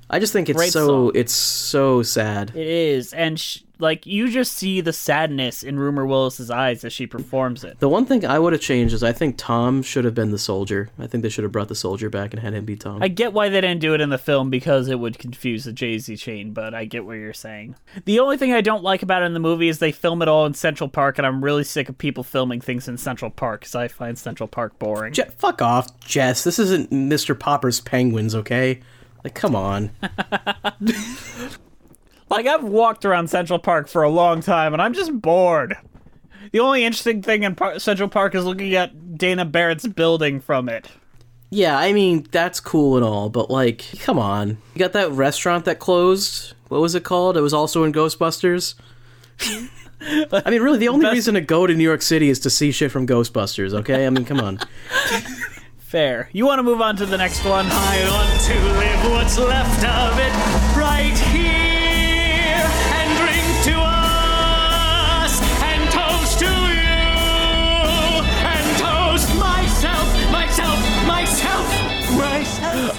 [0.07, 1.11] I just think it's Great so song.
[1.15, 2.51] it's so sad.
[2.55, 6.93] it is, and sh- like you just see the sadness in Rumer Willis's eyes as
[6.93, 7.79] she performs it.
[7.79, 10.37] The one thing I would have changed is I think Tom should have been the
[10.37, 10.89] soldier.
[10.99, 13.01] I think they should have brought the soldier back and had him be Tom.
[13.01, 15.73] I get why they didn't do it in the film because it would confuse the
[15.73, 17.75] daisy chain, but I get what you're saying.
[18.05, 20.27] The only thing I don't like about it in the movie is they film it
[20.27, 23.61] all in Central Park, and I'm really sick of people filming things in Central Park
[23.61, 25.13] because I find Central Park boring.
[25.13, 26.43] Je- fuck off, Jess.
[26.43, 27.37] This isn't Mr.
[27.37, 28.81] Popper's Penguins, okay?
[29.23, 29.91] Like, come on.
[32.31, 35.75] Like I've walked around Central Park for a long time, and I'm just bored.
[36.53, 40.69] The only interesting thing in Par- Central Park is looking at Dana Barrett's building from
[40.69, 40.87] it.
[41.49, 44.57] Yeah, I mean, that's cool and all, but like, come on.
[44.73, 46.53] You got that restaurant that closed?
[46.69, 47.35] What was it called?
[47.35, 48.75] It was also in Ghostbusters?
[50.01, 52.71] I mean, really, the only reason to go to New York City is to see
[52.71, 54.07] shit from Ghostbusters, okay?
[54.07, 54.57] I mean, come on.
[55.79, 56.29] Fair.
[56.31, 57.65] You want to move on to the next one?
[57.69, 60.60] I want to live what's left of it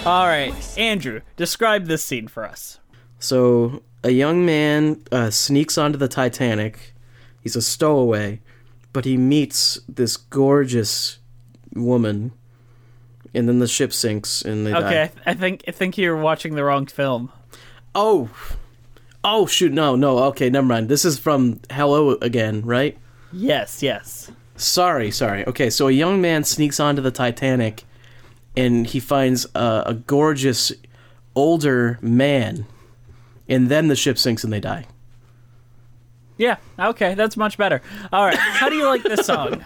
[0.04, 2.80] All right, Andrew, describe this scene for us.
[3.20, 6.92] So, a young man uh, sneaks onto the Titanic.
[7.40, 8.40] He's a stowaway,
[8.92, 11.18] but he meets this gorgeous
[11.72, 12.32] woman,
[13.32, 15.06] and then the ship sinks and they Okay, I, die.
[15.06, 17.30] th- I think I think you're watching the wrong film.
[17.94, 18.28] Oh,
[19.22, 19.72] oh shoot!
[19.72, 20.18] No, no.
[20.24, 20.88] Okay, never mind.
[20.88, 22.98] This is from Hello again, right?
[23.32, 24.32] Yes, yes.
[24.56, 25.46] Sorry, sorry.
[25.46, 27.84] Okay, so a young man sneaks onto the Titanic,
[28.56, 30.72] and he finds a, a gorgeous
[31.34, 32.66] older man,
[33.48, 34.86] and then the ship sinks and they die.
[36.38, 37.82] Yeah, okay, that's much better.
[38.12, 39.62] All right, how do you like this song?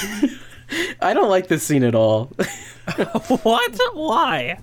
[1.00, 2.26] I don't like this scene at all.
[3.42, 3.80] what?
[3.94, 4.58] Why?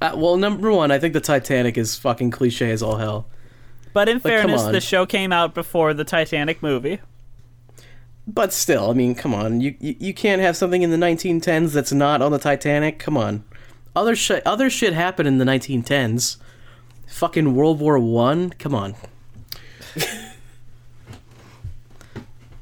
[0.00, 3.26] Uh, well, number one, I think the Titanic is fucking cliche as all hell.
[3.92, 7.00] But in Like, fairness, the show came out before the Titanic movie.
[8.26, 11.72] But still, I mean, come on, you you, you can't have something in the 1910s
[11.72, 12.98] that's not on the Titanic.
[12.98, 13.44] Come on,
[13.94, 16.38] other shit other shit happened in the 1910s.
[17.06, 18.50] Fucking World War One.
[18.50, 18.96] Come on.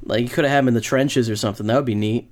[0.05, 1.67] like you could have had him in the trenches or something.
[1.67, 2.31] That would be neat.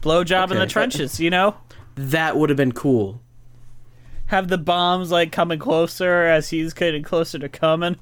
[0.00, 1.56] Blowjob in the trenches, you know?
[1.94, 3.20] That would have been cool.
[4.26, 7.96] Have the bombs like coming closer as he's getting closer to coming.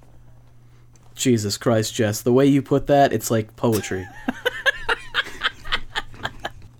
[1.16, 4.06] Jesus Christ, Jess, the way you put that, it's like poetry.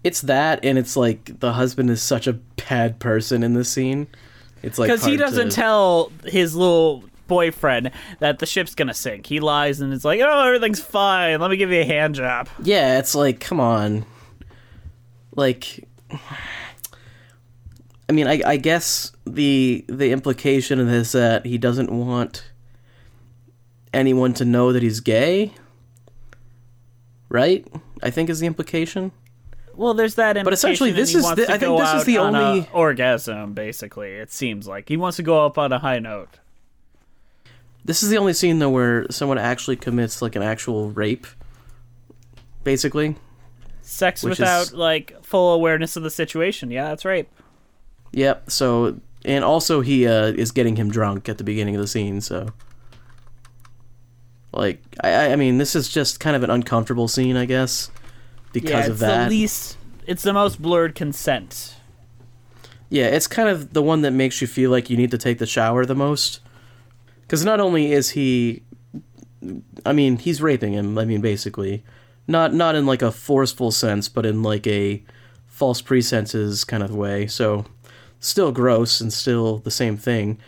[0.04, 2.34] it's that, and it's like the husband is such a
[2.68, 4.06] bad person in this scene.
[4.62, 9.26] It's like Because he doesn't to- tell his little boyfriend that the ship's gonna sink.
[9.26, 11.40] He lies and it's like, oh, everything's fine.
[11.40, 12.48] Let me give you a hand job.
[12.62, 14.04] Yeah, it's like, come on.
[15.34, 15.86] Like,
[18.08, 22.44] I mean, I, I guess the the implication of this that he doesn't want
[23.96, 25.52] anyone to know that he's gay,
[27.28, 27.66] right?
[28.02, 29.12] I think is the implication.
[29.74, 30.36] Well, there's that.
[30.36, 30.44] Implication.
[30.44, 33.52] But essentially, this is the, I think this is the on only- orgasm.
[33.54, 36.38] Basically, it seems like he wants to go up on a high note.
[37.84, 41.26] This is the only scene though where someone actually commits like an actual rape,
[42.64, 43.16] basically.
[43.82, 46.70] Sex without is- like full awareness of the situation.
[46.70, 47.28] Yeah, that's right.
[48.12, 48.50] Yep.
[48.50, 52.20] So, and also he uh, is getting him drunk at the beginning of the scene.
[52.20, 52.48] So,
[54.58, 57.90] like, I, I- mean, this is just kind of an uncomfortable scene, I guess,
[58.52, 59.24] because yeah, of that.
[59.24, 59.76] the least.
[60.06, 61.74] It's the most blurred consent.
[62.88, 65.38] Yeah, it's kind of the one that makes you feel like you need to take
[65.38, 66.40] the shower the most.
[67.22, 68.62] Because not only is he,
[69.84, 70.96] I mean, he's raping him.
[70.96, 71.82] I mean, basically,
[72.28, 75.02] not not in like a forceful sense, but in like a
[75.48, 77.26] false presenses kind of way.
[77.26, 77.64] So,
[78.20, 80.38] still gross and still the same thing.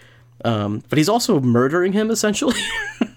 [0.44, 2.60] Um, but he's also murdering him essentially.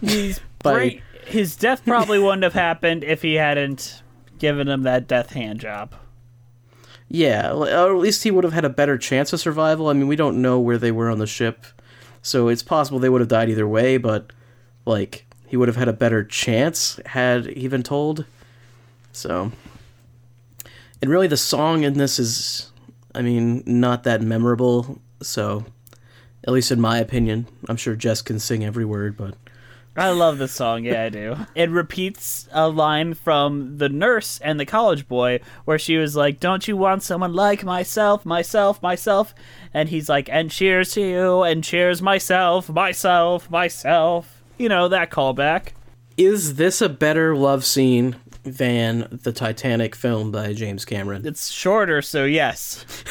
[0.00, 4.02] He's By- break- his death probably wouldn't have happened if he hadn't
[4.38, 5.94] given him that death hand job.
[7.08, 9.88] Yeah, or at least he would have had a better chance of survival.
[9.88, 11.64] I mean, we don't know where they were on the ship,
[12.22, 14.32] so it's possible they would have died either way, but,
[14.86, 18.26] like, he would have had a better chance had he been told.
[19.12, 19.50] So.
[21.02, 22.70] And really, the song in this is,
[23.12, 25.64] I mean, not that memorable, so,
[26.44, 27.48] at least in my opinion.
[27.68, 29.34] I'm sure Jess can sing every word, but.
[30.00, 30.84] I love this song.
[30.84, 31.36] Yeah, I do.
[31.54, 36.40] It repeats a line from the nurse and the college boy where she was like,
[36.40, 39.34] "Don't you want someone like myself, myself, myself?"
[39.74, 45.10] And he's like, "And cheers to you, and cheers myself, myself, myself." You know that
[45.10, 45.72] callback.
[46.16, 51.26] Is this a better love scene than the Titanic film by James Cameron?
[51.26, 52.86] It's shorter, so yes.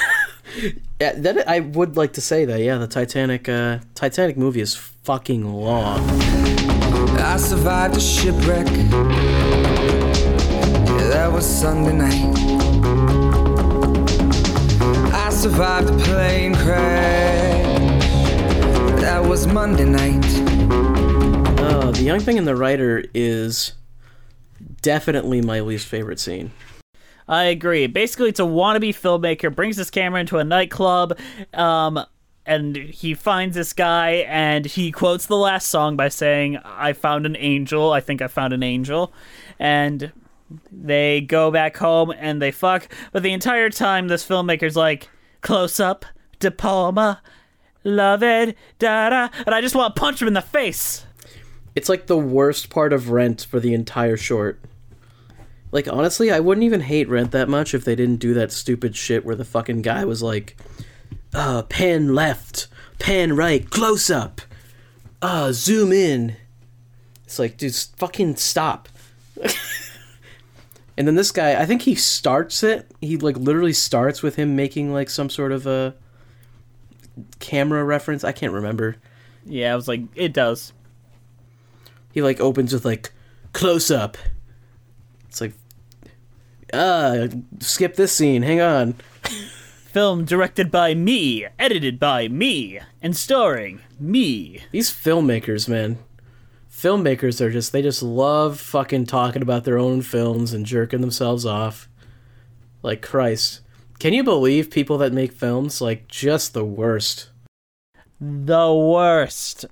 [0.99, 2.59] Yeah, that I would like to say that.
[2.59, 6.48] Yeah, the Titanic uh, Titanic movie is fucking long.
[7.19, 8.67] I survived a shipwreck.
[8.67, 8.83] Yeah,
[11.09, 12.35] that was Sunday night.
[15.13, 17.79] I survived a plane crash.
[19.01, 20.25] That was Monday night.
[21.59, 23.73] Uh, the young thing and the writer is
[24.81, 26.51] definitely my least favorite scene.
[27.27, 27.85] I agree.
[27.87, 31.17] Basically, it's a wannabe filmmaker brings his camera into a nightclub,
[31.53, 32.03] um,
[32.49, 37.27] and he finds this guy, and he quotes the last song by saying, "I found
[37.27, 37.93] an angel.
[37.93, 39.13] I think I found an angel,"
[39.59, 40.11] and
[40.71, 42.89] they go back home and they fuck.
[43.11, 45.09] But the entire time, this filmmaker's like,
[45.41, 46.05] "Close up,
[46.39, 47.21] De Palma,
[47.83, 51.05] love it, da da," and I just want to punch him in the face.
[51.75, 54.59] It's like the worst part of Rent for the entire short.
[55.71, 58.95] Like honestly, I wouldn't even hate Rent that much if they didn't do that stupid
[58.95, 60.57] shit where the fucking guy was like,
[61.33, 62.67] "Uh, pan left,
[62.99, 64.41] pan right, close up,
[65.21, 66.35] uh, zoom in."
[67.29, 68.89] It's like, dude, fucking stop.
[70.97, 72.89] and then this guy, I think he starts it.
[73.01, 75.93] He like literally starts with him making like some sort of a
[77.39, 78.23] camera reference.
[78.23, 78.95] I can't remember.
[79.45, 80.73] Yeah, I was like, it does.
[82.11, 83.11] He like opens with like
[83.53, 84.17] close up.
[85.27, 85.53] It's like
[86.73, 87.27] uh
[87.59, 88.95] skip this scene, hang on.
[89.91, 94.61] Film directed by me, edited by me, and starring me.
[94.71, 95.97] These filmmakers, man.
[96.71, 101.45] Filmmakers are just they just love fucking talking about their own films and jerking themselves
[101.45, 101.89] off.
[102.83, 103.61] Like Christ.
[103.97, 107.29] Can you believe people that make films like just the worst?
[108.19, 109.65] the worst.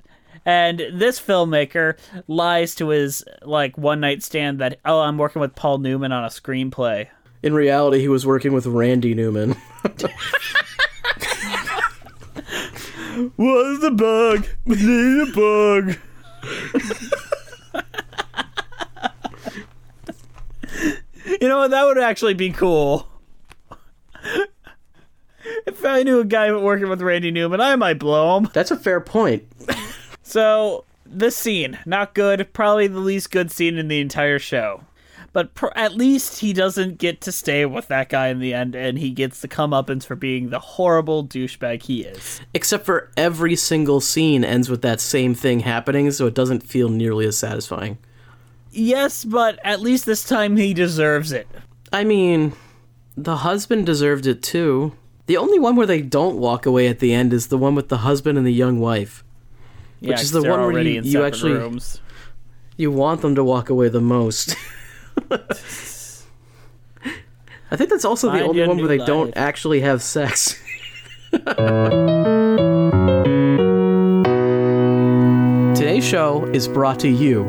[0.45, 5.55] And this filmmaker lies to his like one night stand that oh I'm working with
[5.55, 7.07] Paul Newman on a screenplay.
[7.43, 9.55] In reality, he was working with Randy Newman.
[13.35, 14.47] What's the bug?
[14.65, 15.97] Need a bug.
[21.41, 21.71] you know what?
[21.71, 23.07] That would actually be cool.
[25.65, 28.49] if I knew a guy working with Randy Newman, I might blow him.
[28.53, 29.43] That's a fair point.
[30.23, 32.51] so, this scene, not good.
[32.53, 34.83] Probably the least good scene in the entire show.
[35.33, 38.75] But pr- at least he doesn't get to stay with that guy in the end,
[38.75, 42.41] and he gets the comeuppance for being the horrible douchebag he is.
[42.53, 46.89] Except for every single scene ends with that same thing happening, so it doesn't feel
[46.89, 47.97] nearly as satisfying.
[48.71, 51.47] Yes, but at least this time he deserves it.
[51.91, 52.53] I mean,
[53.15, 54.93] the husband deserved it too.
[55.25, 57.89] The only one where they don't walk away at the end is the one with
[57.89, 59.23] the husband and the young wife.
[59.99, 62.01] Yeah, which is the one where you, you actually rooms.
[62.77, 64.55] you want them to walk away the most.
[65.31, 65.37] I
[67.75, 70.57] think that's also the Find only one where they don't actually have sex.
[75.75, 77.43] Today's show is brought to you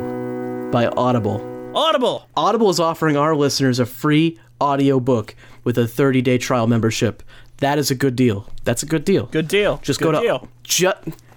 [0.73, 1.43] by Audible.
[1.75, 2.29] Audible.
[2.37, 7.23] Audible is offering our listeners a free audiobook with a 30-day trial membership.
[7.59, 8.47] That is a good deal.
[8.65, 9.27] That's a good deal.
[9.27, 9.79] Good deal.
[9.83, 10.49] Just Good go to deal.
[10.63, 10.93] ju-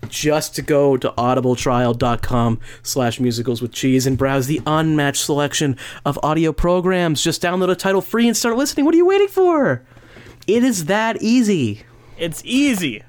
[0.09, 6.19] just to go to audibletrial.com slash musicals with cheese and browse the unmatched selection of
[6.23, 7.23] audio programs.
[7.23, 8.85] Just download a title free and start listening.
[8.85, 9.83] What are you waiting for?
[10.47, 11.83] It is that easy.
[12.17, 13.03] It's easy.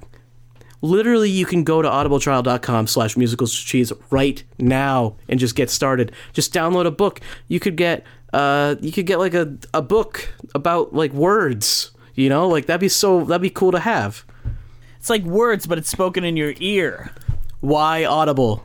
[0.81, 5.71] Literally, you can go to audibletrial.com slash musicals with cheese right now and just get
[5.71, 6.13] started.
[6.33, 7.21] Just download a book.
[7.49, 11.93] You could get uh you could get like a, a book about like words.
[12.15, 14.25] You know, like that'd be so that'd be cool to have.
[15.03, 17.11] It's like words, but it's spoken in your ear.
[17.59, 18.63] Why Audible?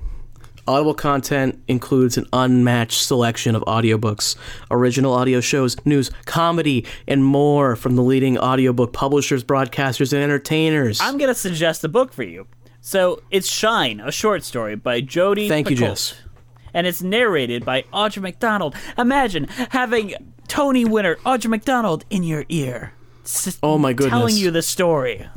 [0.68, 4.36] Audible content includes an unmatched selection of audiobooks,
[4.70, 11.02] original audio shows, news, comedy, and more from the leading audiobook publishers, broadcasters, and entertainers.
[11.02, 12.46] I'm gonna suggest a book for you.
[12.82, 15.50] So it's Shine, a short story by Jodi.
[15.50, 15.80] Thank you, Picoult.
[15.80, 16.14] Jess.
[16.72, 18.76] And it's narrated by Audra McDonald.
[18.96, 20.14] Imagine having
[20.48, 22.94] Tony winner Audra McDonald in your ear.
[23.24, 24.12] s- Oh my goodness.
[24.20, 25.28] Telling you the story.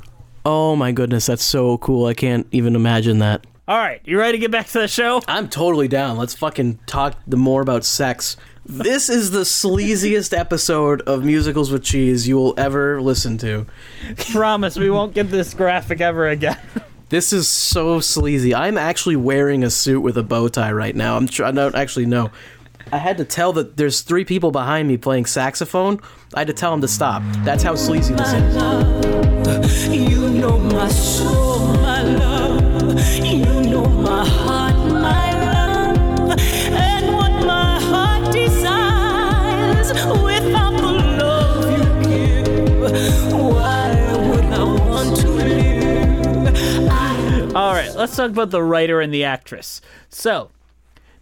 [0.45, 2.07] Oh my goodness, that's so cool.
[2.07, 3.47] I can't even imagine that.
[3.69, 5.23] All right, you ready to get back to the show?
[5.29, 6.17] I'm totally down.
[6.17, 8.37] Let's fucking talk the more about sex.
[8.67, 13.67] This is the sleaziest episode of Musicals with Cheese you will ever listen to.
[14.33, 16.59] Promise we won't get this graphic ever again.
[17.11, 18.55] This is so sleazy.
[18.55, 21.17] I'm actually wearing a suit with a bow tie right now.
[21.17, 22.31] I'm tr- I don't actually know.
[22.93, 26.01] I had to tell that there's three people behind me playing saxophone.
[26.35, 27.23] I had to tell them to stop.
[27.45, 28.57] That's how sleazy this is.
[29.89, 33.25] You know my soul, my love.
[33.25, 36.39] You know my heart, my love.
[36.73, 43.33] And what my heart desires without the love you give.
[43.33, 43.95] Why
[44.29, 46.89] would I want to live?
[46.91, 49.81] I All right, let's talk about the writer and the actress.
[50.09, 50.51] So,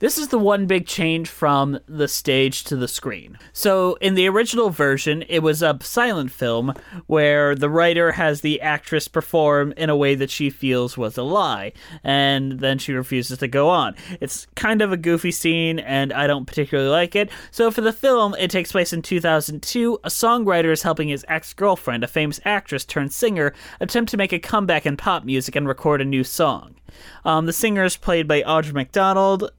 [0.01, 3.39] this is the one big change from the stage to the screen.
[3.53, 6.73] So, in the original version, it was a silent film
[7.07, 11.23] where the writer has the actress perform in a way that she feels was a
[11.23, 11.73] lie,
[12.05, 13.95] and then she refuses to go on.
[14.21, 17.31] It's kind of a goofy scene, and I don't particularly like it.
[17.51, 19.99] So, for the film, it takes place in 2002.
[20.05, 24.33] A songwriter is helping his ex girlfriend, a famous actress turned singer, attempt to make
[24.33, 26.77] a comeback in pop music and record a new song.
[27.25, 29.51] Um, the singer is played by Audra McDonald,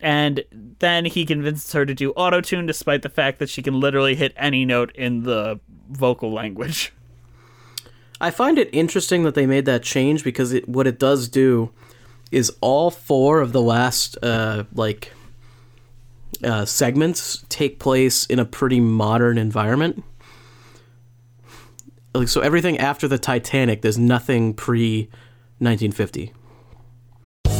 [0.00, 0.44] and
[0.78, 4.32] then he convinces her to do autotune despite the fact that she can literally hit
[4.36, 5.60] any note in the
[5.90, 6.92] vocal language.
[8.20, 11.70] I find it interesting that they made that change because it, what it does do
[12.30, 15.12] is all four of the last uh, like
[16.44, 20.04] uh, segments take place in a pretty modern environment.
[22.14, 25.04] Like so, everything after the Titanic, there's nothing pre
[25.58, 26.32] 1950.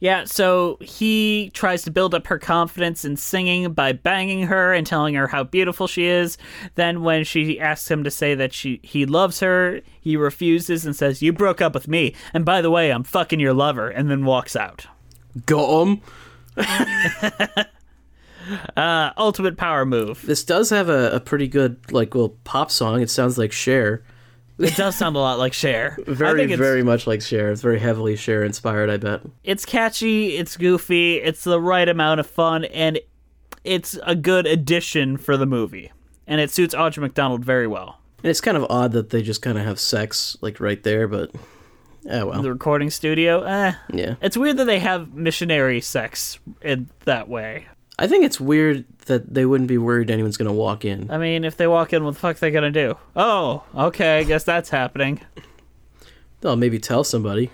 [0.00, 4.86] Yeah, so he tries to build up her confidence in singing by banging her and
[4.86, 6.38] telling her how beautiful she is.
[6.74, 10.96] Then when she asks him to say that she he loves her, he refuses and
[10.96, 14.10] says, "You broke up with me, and by the way, I'm fucking your lover," and
[14.10, 14.86] then walks out.
[15.44, 16.00] Got him.
[18.76, 20.22] uh, ultimate power move.
[20.22, 23.02] This does have a, a pretty good like well pop song.
[23.02, 24.02] It sounds like Cher.
[24.60, 25.96] It does sound a lot like Cher.
[25.98, 27.50] I Very very much like Cher.
[27.50, 28.90] It's very heavily Cher inspired.
[28.90, 29.22] I bet.
[29.42, 33.00] It's catchy, it's goofy, it's the right amount of fun, and
[33.64, 35.92] it's a good addition for the movie.
[36.26, 37.98] And it suits Audra McDonald very well.
[38.22, 41.08] And it's kind of odd that they just kind of have sex like right there,
[41.08, 41.30] but
[42.08, 42.42] oh well.
[42.42, 43.72] The recording studio, eh.
[43.92, 44.14] Yeah.
[44.20, 47.66] It's weird that they have missionary sex in that way.
[48.00, 51.10] I think it's weird that they wouldn't be worried anyone's gonna walk in.
[51.10, 52.96] I mean, if they walk in, what the fuck are they gonna do?
[53.14, 55.20] Oh, okay, I guess that's happening.
[56.40, 57.50] They'll maybe tell somebody.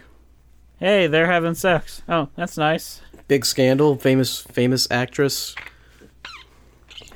[0.78, 2.02] Hey, they're having sex.
[2.08, 3.00] Oh, that's nice.
[3.26, 3.96] Big scandal.
[3.96, 5.56] Famous famous actress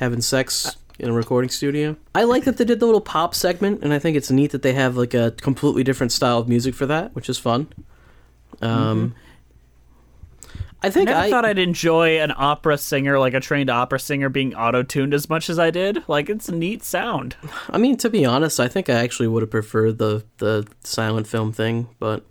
[0.00, 1.96] having sex in a recording studio.
[2.14, 4.62] I like that they did the little pop segment, and I think it's neat that
[4.62, 7.68] they have like a completely different style of music for that, which is fun.
[8.60, 9.14] Um,
[10.82, 14.30] I think Never I thought I'd enjoy an opera singer, like a trained opera singer,
[14.30, 16.08] being auto-tuned as much as I did.
[16.08, 17.36] Like, it's a neat sound.
[17.68, 21.26] I mean, to be honest, I think I actually would have preferred the the silent
[21.26, 22.24] film thing, but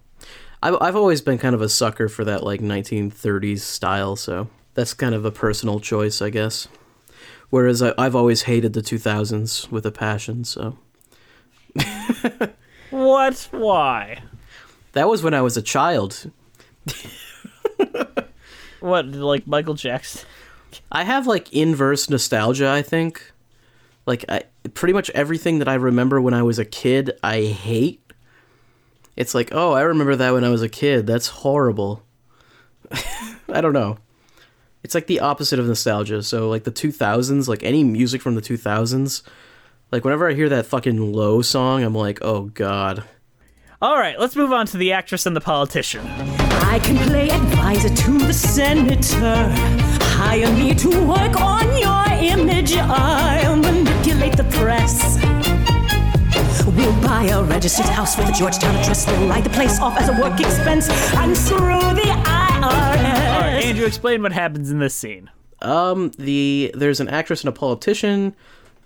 [0.64, 4.94] I've I've always been kind of a sucker for that like 1930s style, so that's
[4.94, 6.68] kind of a personal choice, I guess.
[7.52, 10.78] Whereas I, I've always hated the 2000s with a passion, so
[12.90, 13.48] What?
[13.52, 14.24] Why?
[14.94, 16.32] that was when I was a child.
[18.80, 20.28] What, like Michael Jackson?
[20.92, 23.32] I have like inverse nostalgia, I think.
[24.06, 28.02] Like I pretty much everything that I remember when I was a kid, I hate.
[29.16, 31.06] It's like, "Oh, I remember that when I was a kid.
[31.06, 32.04] That's horrible."
[33.50, 33.98] I don't know.
[34.84, 36.24] It's like the opposite of nostalgia.
[36.24, 39.22] So like the 2000s, like any music from the 2000s,
[39.92, 43.04] like whenever I hear that fucking low song, I'm like, "Oh god."
[43.82, 46.06] All right, let's move on to the actress and the politician.
[46.06, 49.48] I can play advisor to the senator.
[50.04, 52.76] Hire me to work on your image.
[52.76, 55.18] I'll manipulate the press.
[56.66, 59.08] We'll buy a registered house with a Georgetown address.
[59.08, 62.64] We'll write the place off as a work expense and screw the IRS.
[62.64, 65.30] All right, Andrew, explain what happens in this scene.
[65.62, 68.36] Um, the there's an actress and a politician.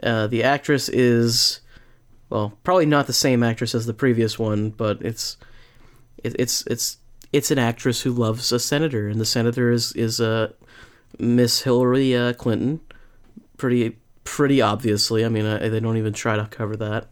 [0.04, 1.62] Uh, the actress is,
[2.34, 5.38] well, probably not the same actress as the previous one, but it's,
[6.24, 6.98] it, it's it's
[7.32, 10.52] it's an actress who loves a senator, and the senator is is uh,
[11.20, 12.82] Miss Hillary uh, Clinton.
[13.58, 15.24] Pretty pretty obviously.
[15.24, 17.10] I mean, I, they don't even try to cover that.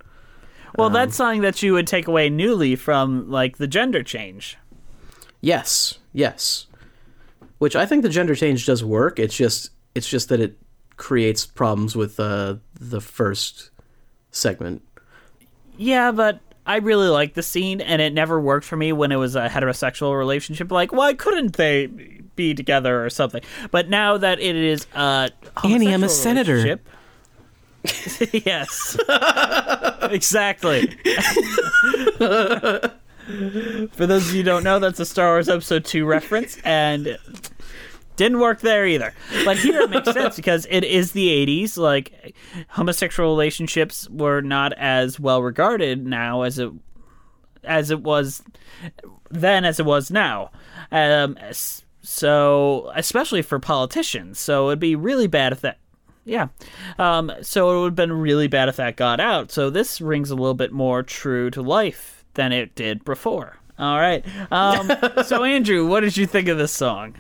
[0.76, 4.57] Well, that's something that you would take away newly from like the gender change.
[5.39, 6.65] Yes, yes.
[7.59, 9.19] Which I think the gender change does work.
[9.19, 10.57] It's just it's just that it
[10.97, 13.69] creates problems with uh, the first
[14.32, 14.82] segment.
[15.82, 19.15] Yeah, but I really like the scene, and it never worked for me when it
[19.15, 20.71] was a heterosexual relationship.
[20.71, 21.88] Like, why couldn't they
[22.36, 23.41] be together or something?
[23.71, 25.29] But now that it is uh,
[25.63, 26.79] Annie, I'm a senator.
[28.32, 28.95] yes.
[30.03, 30.88] exactly.
[33.91, 37.17] For those of you who don't know, that's a Star Wars Episode 2 reference, and
[38.22, 39.15] didn't work there either.
[39.43, 41.76] But here it makes sense because it is the 80s.
[41.76, 42.36] Like,
[42.69, 46.72] homosexual relationships were not as well regarded now as it
[47.63, 48.43] as it was
[49.32, 50.51] then as it was now.
[50.91, 51.36] Um,
[52.03, 54.39] so, especially for politicians.
[54.39, 55.80] So it'd be really bad if that
[56.24, 56.49] yeah.
[56.99, 59.51] Um, so it would have been really bad if that got out.
[59.51, 63.57] So this rings a little bit more true to life than it did before.
[63.80, 64.24] All right.
[64.51, 64.91] Um,
[65.24, 67.15] so Andrew, what did you think of this song?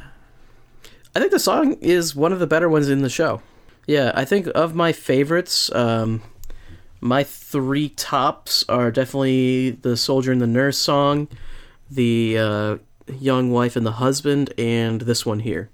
[1.13, 3.41] I think the song is one of the better ones in the show.
[3.85, 6.21] Yeah, I think of my favorites, um,
[7.01, 11.27] my three tops are definitely the soldier and the nurse song,
[11.89, 12.77] the uh,
[13.19, 15.69] young wife and the husband, and this one here.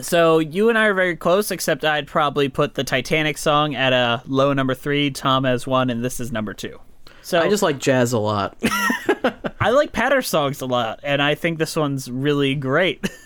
[0.00, 3.92] So you and I are very close, except I'd probably put the Titanic song at
[3.92, 6.80] a low number three, Tom as one, and this is number two.
[7.22, 8.56] So I just like jazz a lot.
[9.60, 13.08] I like patter songs a lot, and I think this one's really great.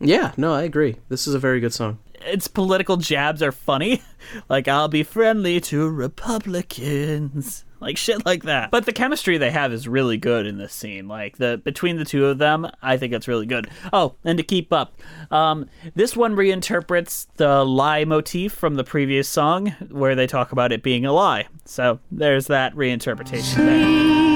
[0.00, 0.96] yeah, no, I agree.
[1.08, 1.98] This is a very good song.
[2.20, 4.02] its political jabs are funny.
[4.48, 7.64] Like, I'll be friendly to Republicans.
[7.80, 8.70] Like shit like that.
[8.72, 11.06] But the chemistry they have is really good in this scene.
[11.06, 13.70] Like the between the two of them, I think it's really good.
[13.92, 19.28] Oh, and to keep up, um, this one reinterprets the lie motif from the previous
[19.28, 21.46] song, where they talk about it being a lie.
[21.64, 24.27] So there's that reinterpretation there.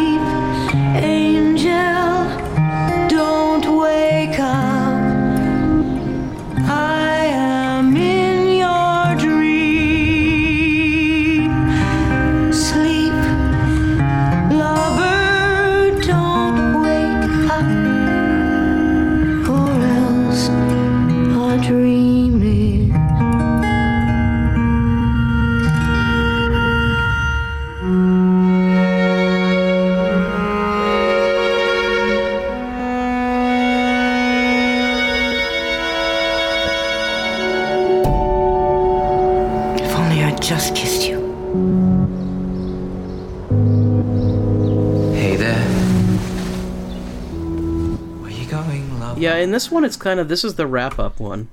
[49.52, 51.48] In this one, it's kind of this is the wrap up one.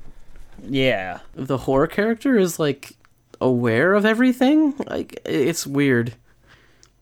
[0.66, 2.94] Yeah, the horror character is like
[3.42, 4.74] aware of everything.
[4.88, 6.14] Like it's weird.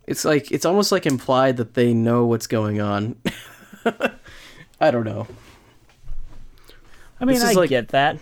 [0.07, 3.15] It's like it's almost like implied that they know what's going on.
[4.81, 5.27] I don't know.
[7.21, 8.17] I mean, This I like- get that.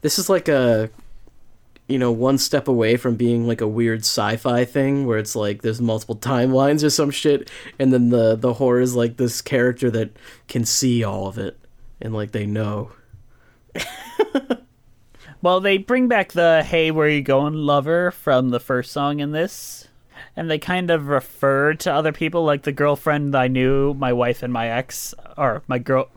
[0.00, 0.90] This is like a
[1.86, 5.62] you know, one step away from being like a weird sci-fi thing where it's like
[5.62, 7.48] there's multiple timelines or some shit
[7.78, 10.10] and then the the horror is like this character that
[10.48, 11.56] can see all of it
[12.00, 12.92] and like they know.
[15.42, 19.32] Well, they bring back the "Hey, where you going, lover" from the first song in
[19.32, 19.86] this,
[20.34, 24.42] and they kind of refer to other people, like the girlfriend I knew, my wife,
[24.42, 26.08] and my ex, or my girl,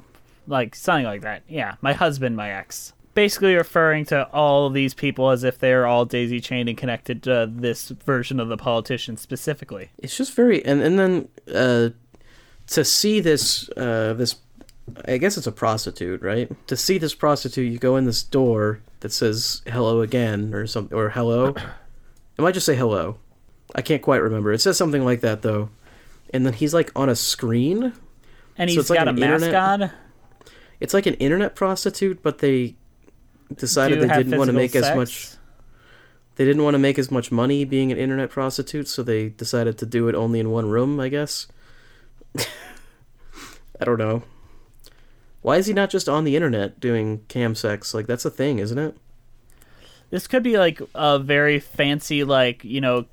[0.47, 1.43] like something like that.
[1.47, 2.93] Yeah, my husband, my ex.
[3.13, 7.21] Basically, referring to all of these people as if they're all daisy chained and connected
[7.23, 9.89] to this version of the politician specifically.
[9.97, 11.89] It's just very and and then uh
[12.67, 14.37] to see this uh this
[15.07, 16.51] I guess it's a prostitute, right?
[16.67, 20.97] To see this prostitute, you go in this door that says hello again or something
[20.97, 21.55] or hello.
[22.37, 23.17] It might just say hello.
[23.75, 24.53] I can't quite remember.
[24.53, 25.69] It says something like that though.
[26.33, 27.91] And then he's like on a screen.
[28.55, 29.91] And So he's it's like got a mask internet- on.
[30.79, 32.77] It's like an internet prostitute, but they
[33.53, 35.31] decided they didn't want to make as much
[36.37, 39.77] they didn't want to make as much money being an internet prostitute, so they decided
[39.79, 41.47] to do it only in one room, I guess.
[42.37, 44.23] I don't know.
[45.41, 47.93] Why is he not just on the internet doing cam sex?
[47.93, 48.97] Like that's a thing, isn't it?
[50.09, 53.05] This could be like a very fancy, like you know,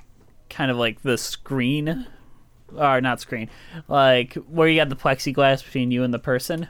[0.50, 2.06] kind of like the screen,
[2.74, 3.50] or not screen,
[3.86, 6.68] like where you got the plexiglass between you and the person.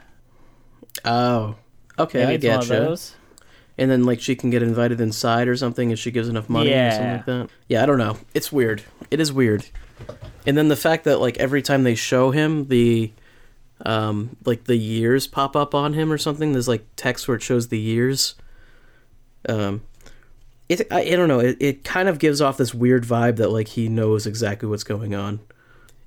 [1.05, 1.55] Oh,
[1.97, 2.97] okay, Maybe I get you.
[3.79, 6.73] And then like she can get invited inside or something if she gives enough money
[6.73, 7.49] or something like that.
[7.67, 8.17] Yeah, I don't know.
[8.33, 8.83] It's weird.
[9.11, 9.67] It is weird.
[10.47, 13.11] And then the fact that like every time they show him the
[13.85, 17.43] um like the years pop up on him or something, there's like text where it
[17.43, 18.35] shows the years.
[19.47, 19.81] Um
[20.69, 23.49] it I, I don't know, it, it kind of gives off this weird vibe that
[23.51, 25.39] like he knows exactly what's going on.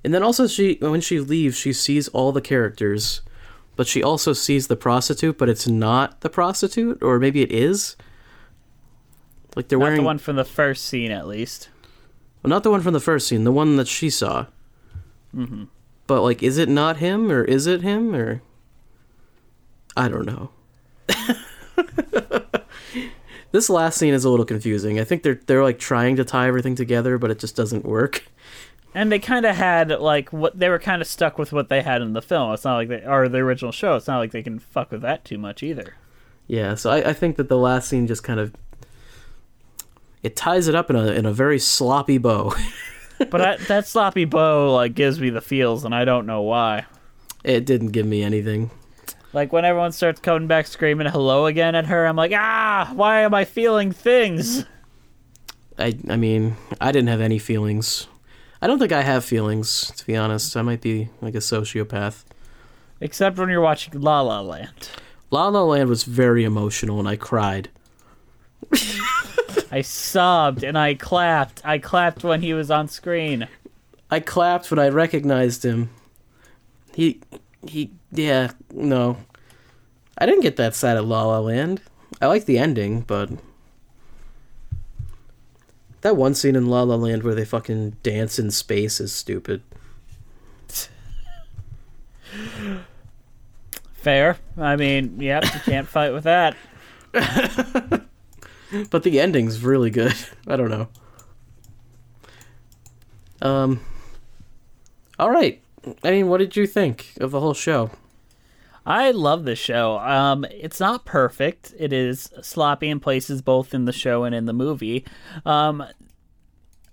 [0.03, 3.21] And then also she when she leaves, she sees all the characters,
[3.75, 7.95] but she also sees the prostitute, but it's not the prostitute, or maybe it is.
[9.55, 11.69] Like they're Not wearing the one from the first scene, at least.
[12.41, 14.47] well, not the one from the first scene, the one that she saw.
[15.35, 15.63] Mm hmm
[16.11, 18.41] But like, is it not him, or is it him, or
[19.95, 20.49] I don't know.
[23.53, 24.99] This last scene is a little confusing.
[24.99, 28.25] I think they're they're like trying to tie everything together, but it just doesn't work.
[28.93, 31.81] And they kind of had like what they were kind of stuck with what they
[31.81, 32.53] had in the film.
[32.53, 33.95] It's not like they or the original show.
[33.95, 35.95] It's not like they can fuck with that too much either.
[36.45, 38.53] Yeah, so I, I think that the last scene just kind of
[40.23, 42.53] it ties it up in a in a very sloppy bow.
[43.29, 46.85] but I, that sloppy bow like gives me the feels, and I don't know why.
[47.43, 48.71] It didn't give me anything.
[49.33, 53.21] Like when everyone starts coming back screaming hello again at her, I'm like, ah, why
[53.21, 54.65] am I feeling things?
[55.77, 58.07] I I mean, I didn't have any feelings.
[58.61, 60.55] I don't think I have feelings, to be honest.
[60.55, 62.23] I might be like a sociopath.
[62.99, 64.89] Except when you're watching La La Land.
[65.31, 67.69] La La Land was very emotional and I cried.
[69.71, 71.61] I sobbed and I clapped.
[71.63, 73.47] I clapped when he was on screen.
[74.09, 75.89] I clapped when I recognized him.
[76.93, 77.21] He
[77.65, 79.17] he yeah, no.
[80.17, 81.81] I didn't get that sad at La La Land.
[82.21, 83.29] I like the ending, but
[86.01, 89.61] that one scene in La La Land where they fucking dance in space is stupid.
[93.93, 94.37] Fair.
[94.57, 96.55] I mean, yep, you can't fight with that.
[98.89, 100.15] but the ending's really good.
[100.47, 100.87] I don't know.
[103.41, 103.79] Um.
[105.19, 105.61] All right.
[106.03, 107.89] I mean, what did you think of the whole show?
[108.85, 109.99] I love the show.
[109.99, 111.73] Um, it's not perfect.
[111.77, 115.05] It is sloppy in places, both in the show and in the movie.
[115.45, 115.83] Um,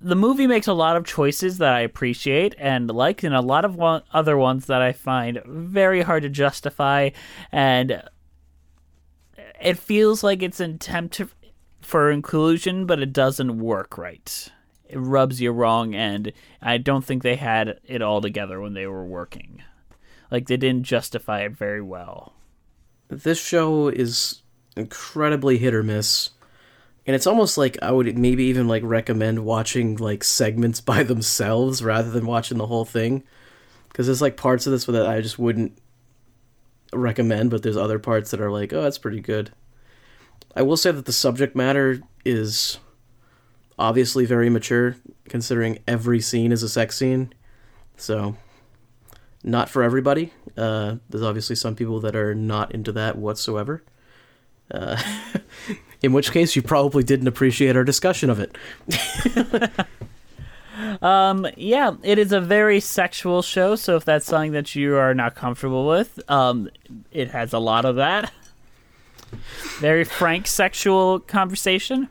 [0.01, 3.64] the movie makes a lot of choices that I appreciate and like, and a lot
[3.64, 7.11] of one- other ones that I find very hard to justify.
[7.51, 8.03] And
[9.61, 11.29] it feels like it's an attempt to,
[11.89, 14.49] for inclusion, but it doesn't work right.
[14.91, 18.86] It rubs you wrong, and I don't think they had it all together when they
[18.86, 19.62] were working.
[20.30, 22.34] Like they didn't justify it very well.
[23.09, 24.43] This show is
[24.76, 26.28] incredibly hit or miss.
[27.07, 31.82] And it's almost like I would maybe even like recommend watching like segments by themselves
[31.82, 33.24] rather than watching the whole thing.
[33.89, 35.78] Because there's like parts of this that I just wouldn't
[36.93, 39.53] recommend, but there's other parts that are like, oh, that's pretty good.
[40.59, 42.80] I will say that the subject matter is
[43.78, 44.96] obviously very mature,
[45.28, 47.32] considering every scene is a sex scene.
[47.96, 48.36] So,
[49.44, 50.32] not for everybody.
[50.56, 53.84] Uh, there's obviously some people that are not into that whatsoever.
[54.68, 55.00] Uh,
[56.02, 58.59] in which case, you probably didn't appreciate our discussion of it.
[61.02, 65.12] Um, yeah, it is a very sexual show, so if that's something that you are
[65.12, 66.70] not comfortable with, um,
[67.11, 68.32] it has a lot of that.
[69.79, 72.09] Very frank sexual conversation.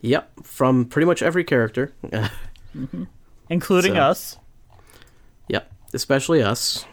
[0.00, 1.92] Yep, from pretty much every character.
[2.04, 3.04] mm-hmm.
[3.48, 4.38] Including So- us.
[5.48, 6.84] Yep, especially us.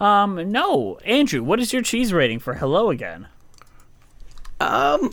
[0.00, 0.98] Um, no.
[1.04, 3.26] Andrew, what is your cheese rating for Hello Again?
[4.60, 5.12] Um,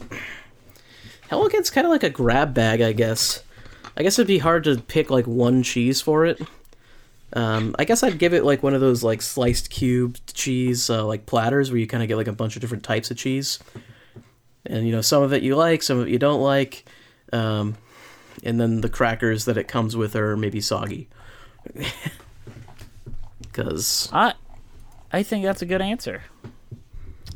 [1.30, 3.44] Hello Again's kind of like a grab bag, I guess.
[3.98, 6.40] I guess it'd be hard to pick like one cheese for it.
[7.36, 11.06] Um, I guess I'd give it like one of those like sliced cubed cheese uh,
[11.06, 13.60] like platters where you kind of get like a bunch of different types of cheese,
[14.66, 16.86] and you know some of it you like, some of it you don't like,
[17.34, 17.76] um,
[18.44, 21.10] and then the crackers that it comes with are maybe soggy.
[23.56, 24.34] Because I,
[25.14, 26.24] I think that's a good answer.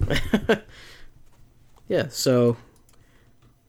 [1.88, 2.58] yeah, so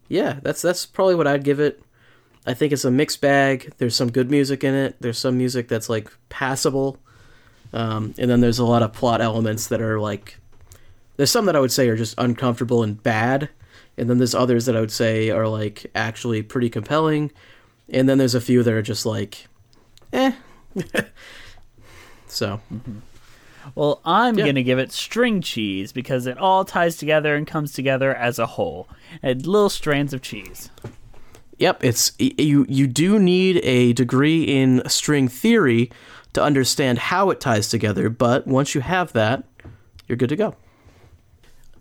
[0.08, 1.80] yeah, that's that's probably what I'd give it.
[2.46, 3.72] I think it's a mixed bag.
[3.78, 4.96] There's some good music in it.
[5.00, 6.98] There's some music that's like passable,
[7.72, 10.36] um, and then there's a lot of plot elements that are like.
[11.16, 13.50] There's some that I would say are just uncomfortable and bad,
[13.98, 17.30] and then there's others that I would say are like actually pretty compelling,
[17.90, 19.46] and then there's a few that are just like,
[20.12, 20.32] eh.
[22.26, 22.60] so.
[23.74, 27.72] Well, I'm going to give it string cheese because it all ties together and comes
[27.72, 28.88] together as a whole.
[29.22, 30.70] And little strands of cheese.
[31.60, 35.92] Yep, it's you you do need a degree in string theory
[36.32, 39.44] to understand how it ties together, but once you have that,
[40.08, 40.56] you're good to go.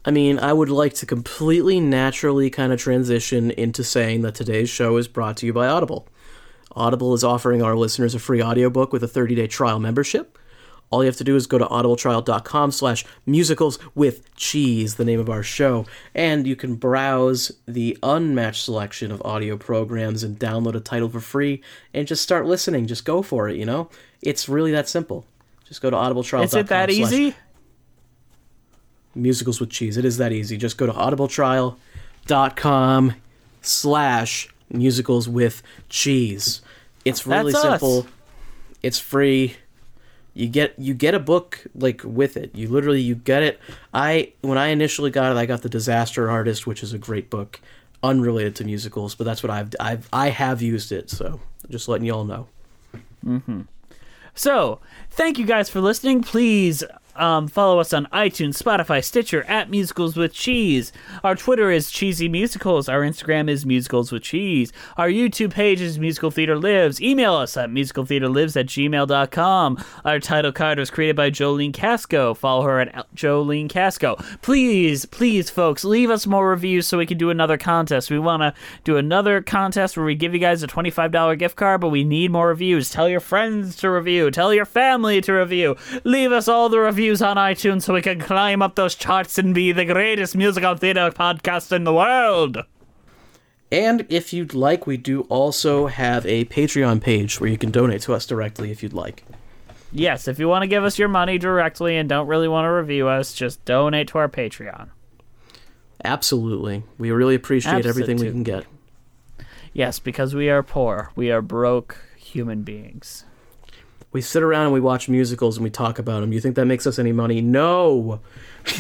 [0.04, 4.70] I mean, I would like to completely naturally kind of transition into saying that today's
[4.70, 6.10] show is brought to you by Audible.
[6.74, 10.38] Audible is offering our listeners a free audiobook with a 30-day trial membership.
[10.92, 15.20] All you have to do is go to audibletrial.com slash musicals with cheese, the name
[15.20, 15.86] of our show,
[16.16, 21.20] and you can browse the unmatched selection of audio programs and download a title for
[21.20, 21.62] free
[21.94, 22.88] and just start listening.
[22.88, 23.90] Just go for it, you know?
[24.24, 25.26] It's really that simple.
[25.68, 27.36] Just go to audibletrial.com Is it that easy?
[29.16, 29.98] musicals with cheese.
[29.98, 30.58] It is that easy.
[30.58, 33.14] Just go to audibletrial.com
[33.62, 36.62] slash musicals with cheese.
[37.06, 37.72] It's really That's us.
[37.82, 38.08] simple.
[38.82, 39.56] It's free.
[40.34, 42.52] You get you get a book like with it.
[42.56, 43.60] You literally you get it.
[43.94, 47.30] I when I initially got it, I got the Disaster Artist, which is a great
[47.30, 47.60] book,
[48.04, 51.10] unrelated to musicals, but that's what I've I've I have used it.
[51.10, 52.48] So just letting y'all know.
[53.26, 53.62] Mm-hmm.
[54.36, 56.22] So, thank you guys for listening.
[56.24, 56.84] Please
[57.20, 60.92] um, follow us on iTunes, Spotify, Stitcher, at Musicals with Cheese.
[61.24, 62.88] Our Twitter is Cheesy Musicals.
[62.88, 64.72] Our Instagram is Musicals with Cheese.
[64.98, 67.02] Our YouTube page is Musical Theater Lives.
[67.02, 69.84] Email us at musicaltheatrelives at gmail.com.
[70.06, 72.34] Our title card was created by Jolene Casco.
[72.34, 74.16] Follow her at Jolene Casco.
[74.42, 78.10] Please, please, folks, leave us more reviews so we can do another contest.
[78.10, 78.54] We want to
[78.86, 82.32] do another contest where we give you guys a $25 gift card, but we need
[82.32, 82.90] more reviews.
[82.90, 84.32] Tell your friends to review.
[84.32, 85.76] Tell your family to review.
[86.06, 89.54] Leave us all the reviews on iTunes so we can climb up those charts and
[89.54, 92.60] be the greatest musical theater podcast in the world.
[93.72, 98.02] And if you'd like, we do also have a Patreon page where you can donate
[98.04, 99.24] to us directly if you'd like.
[99.92, 102.70] Yes, if you want to give us your money directly and don't really want to
[102.70, 104.90] review us, just donate to our Patreon.
[106.04, 106.84] Absolutely.
[106.98, 108.66] We really appreciate everything we can get.
[109.74, 111.12] Yes, because we are poor.
[111.16, 113.26] We are broke human beings.
[114.12, 116.34] We sit around and we watch musicals and we talk about them.
[116.34, 117.42] You think that makes us any money?
[117.42, 118.20] No.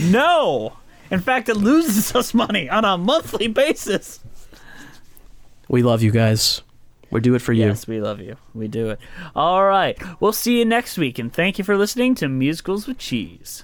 [0.01, 0.73] No!
[1.11, 4.19] In fact, it loses us money on a monthly basis.
[5.67, 6.61] We love you guys.
[7.11, 7.65] We do it for you.
[7.65, 8.37] Yes, we love you.
[8.53, 8.99] We do it.
[9.35, 9.97] All right.
[10.19, 13.63] We'll see you next week, and thank you for listening to Musicals with Cheese.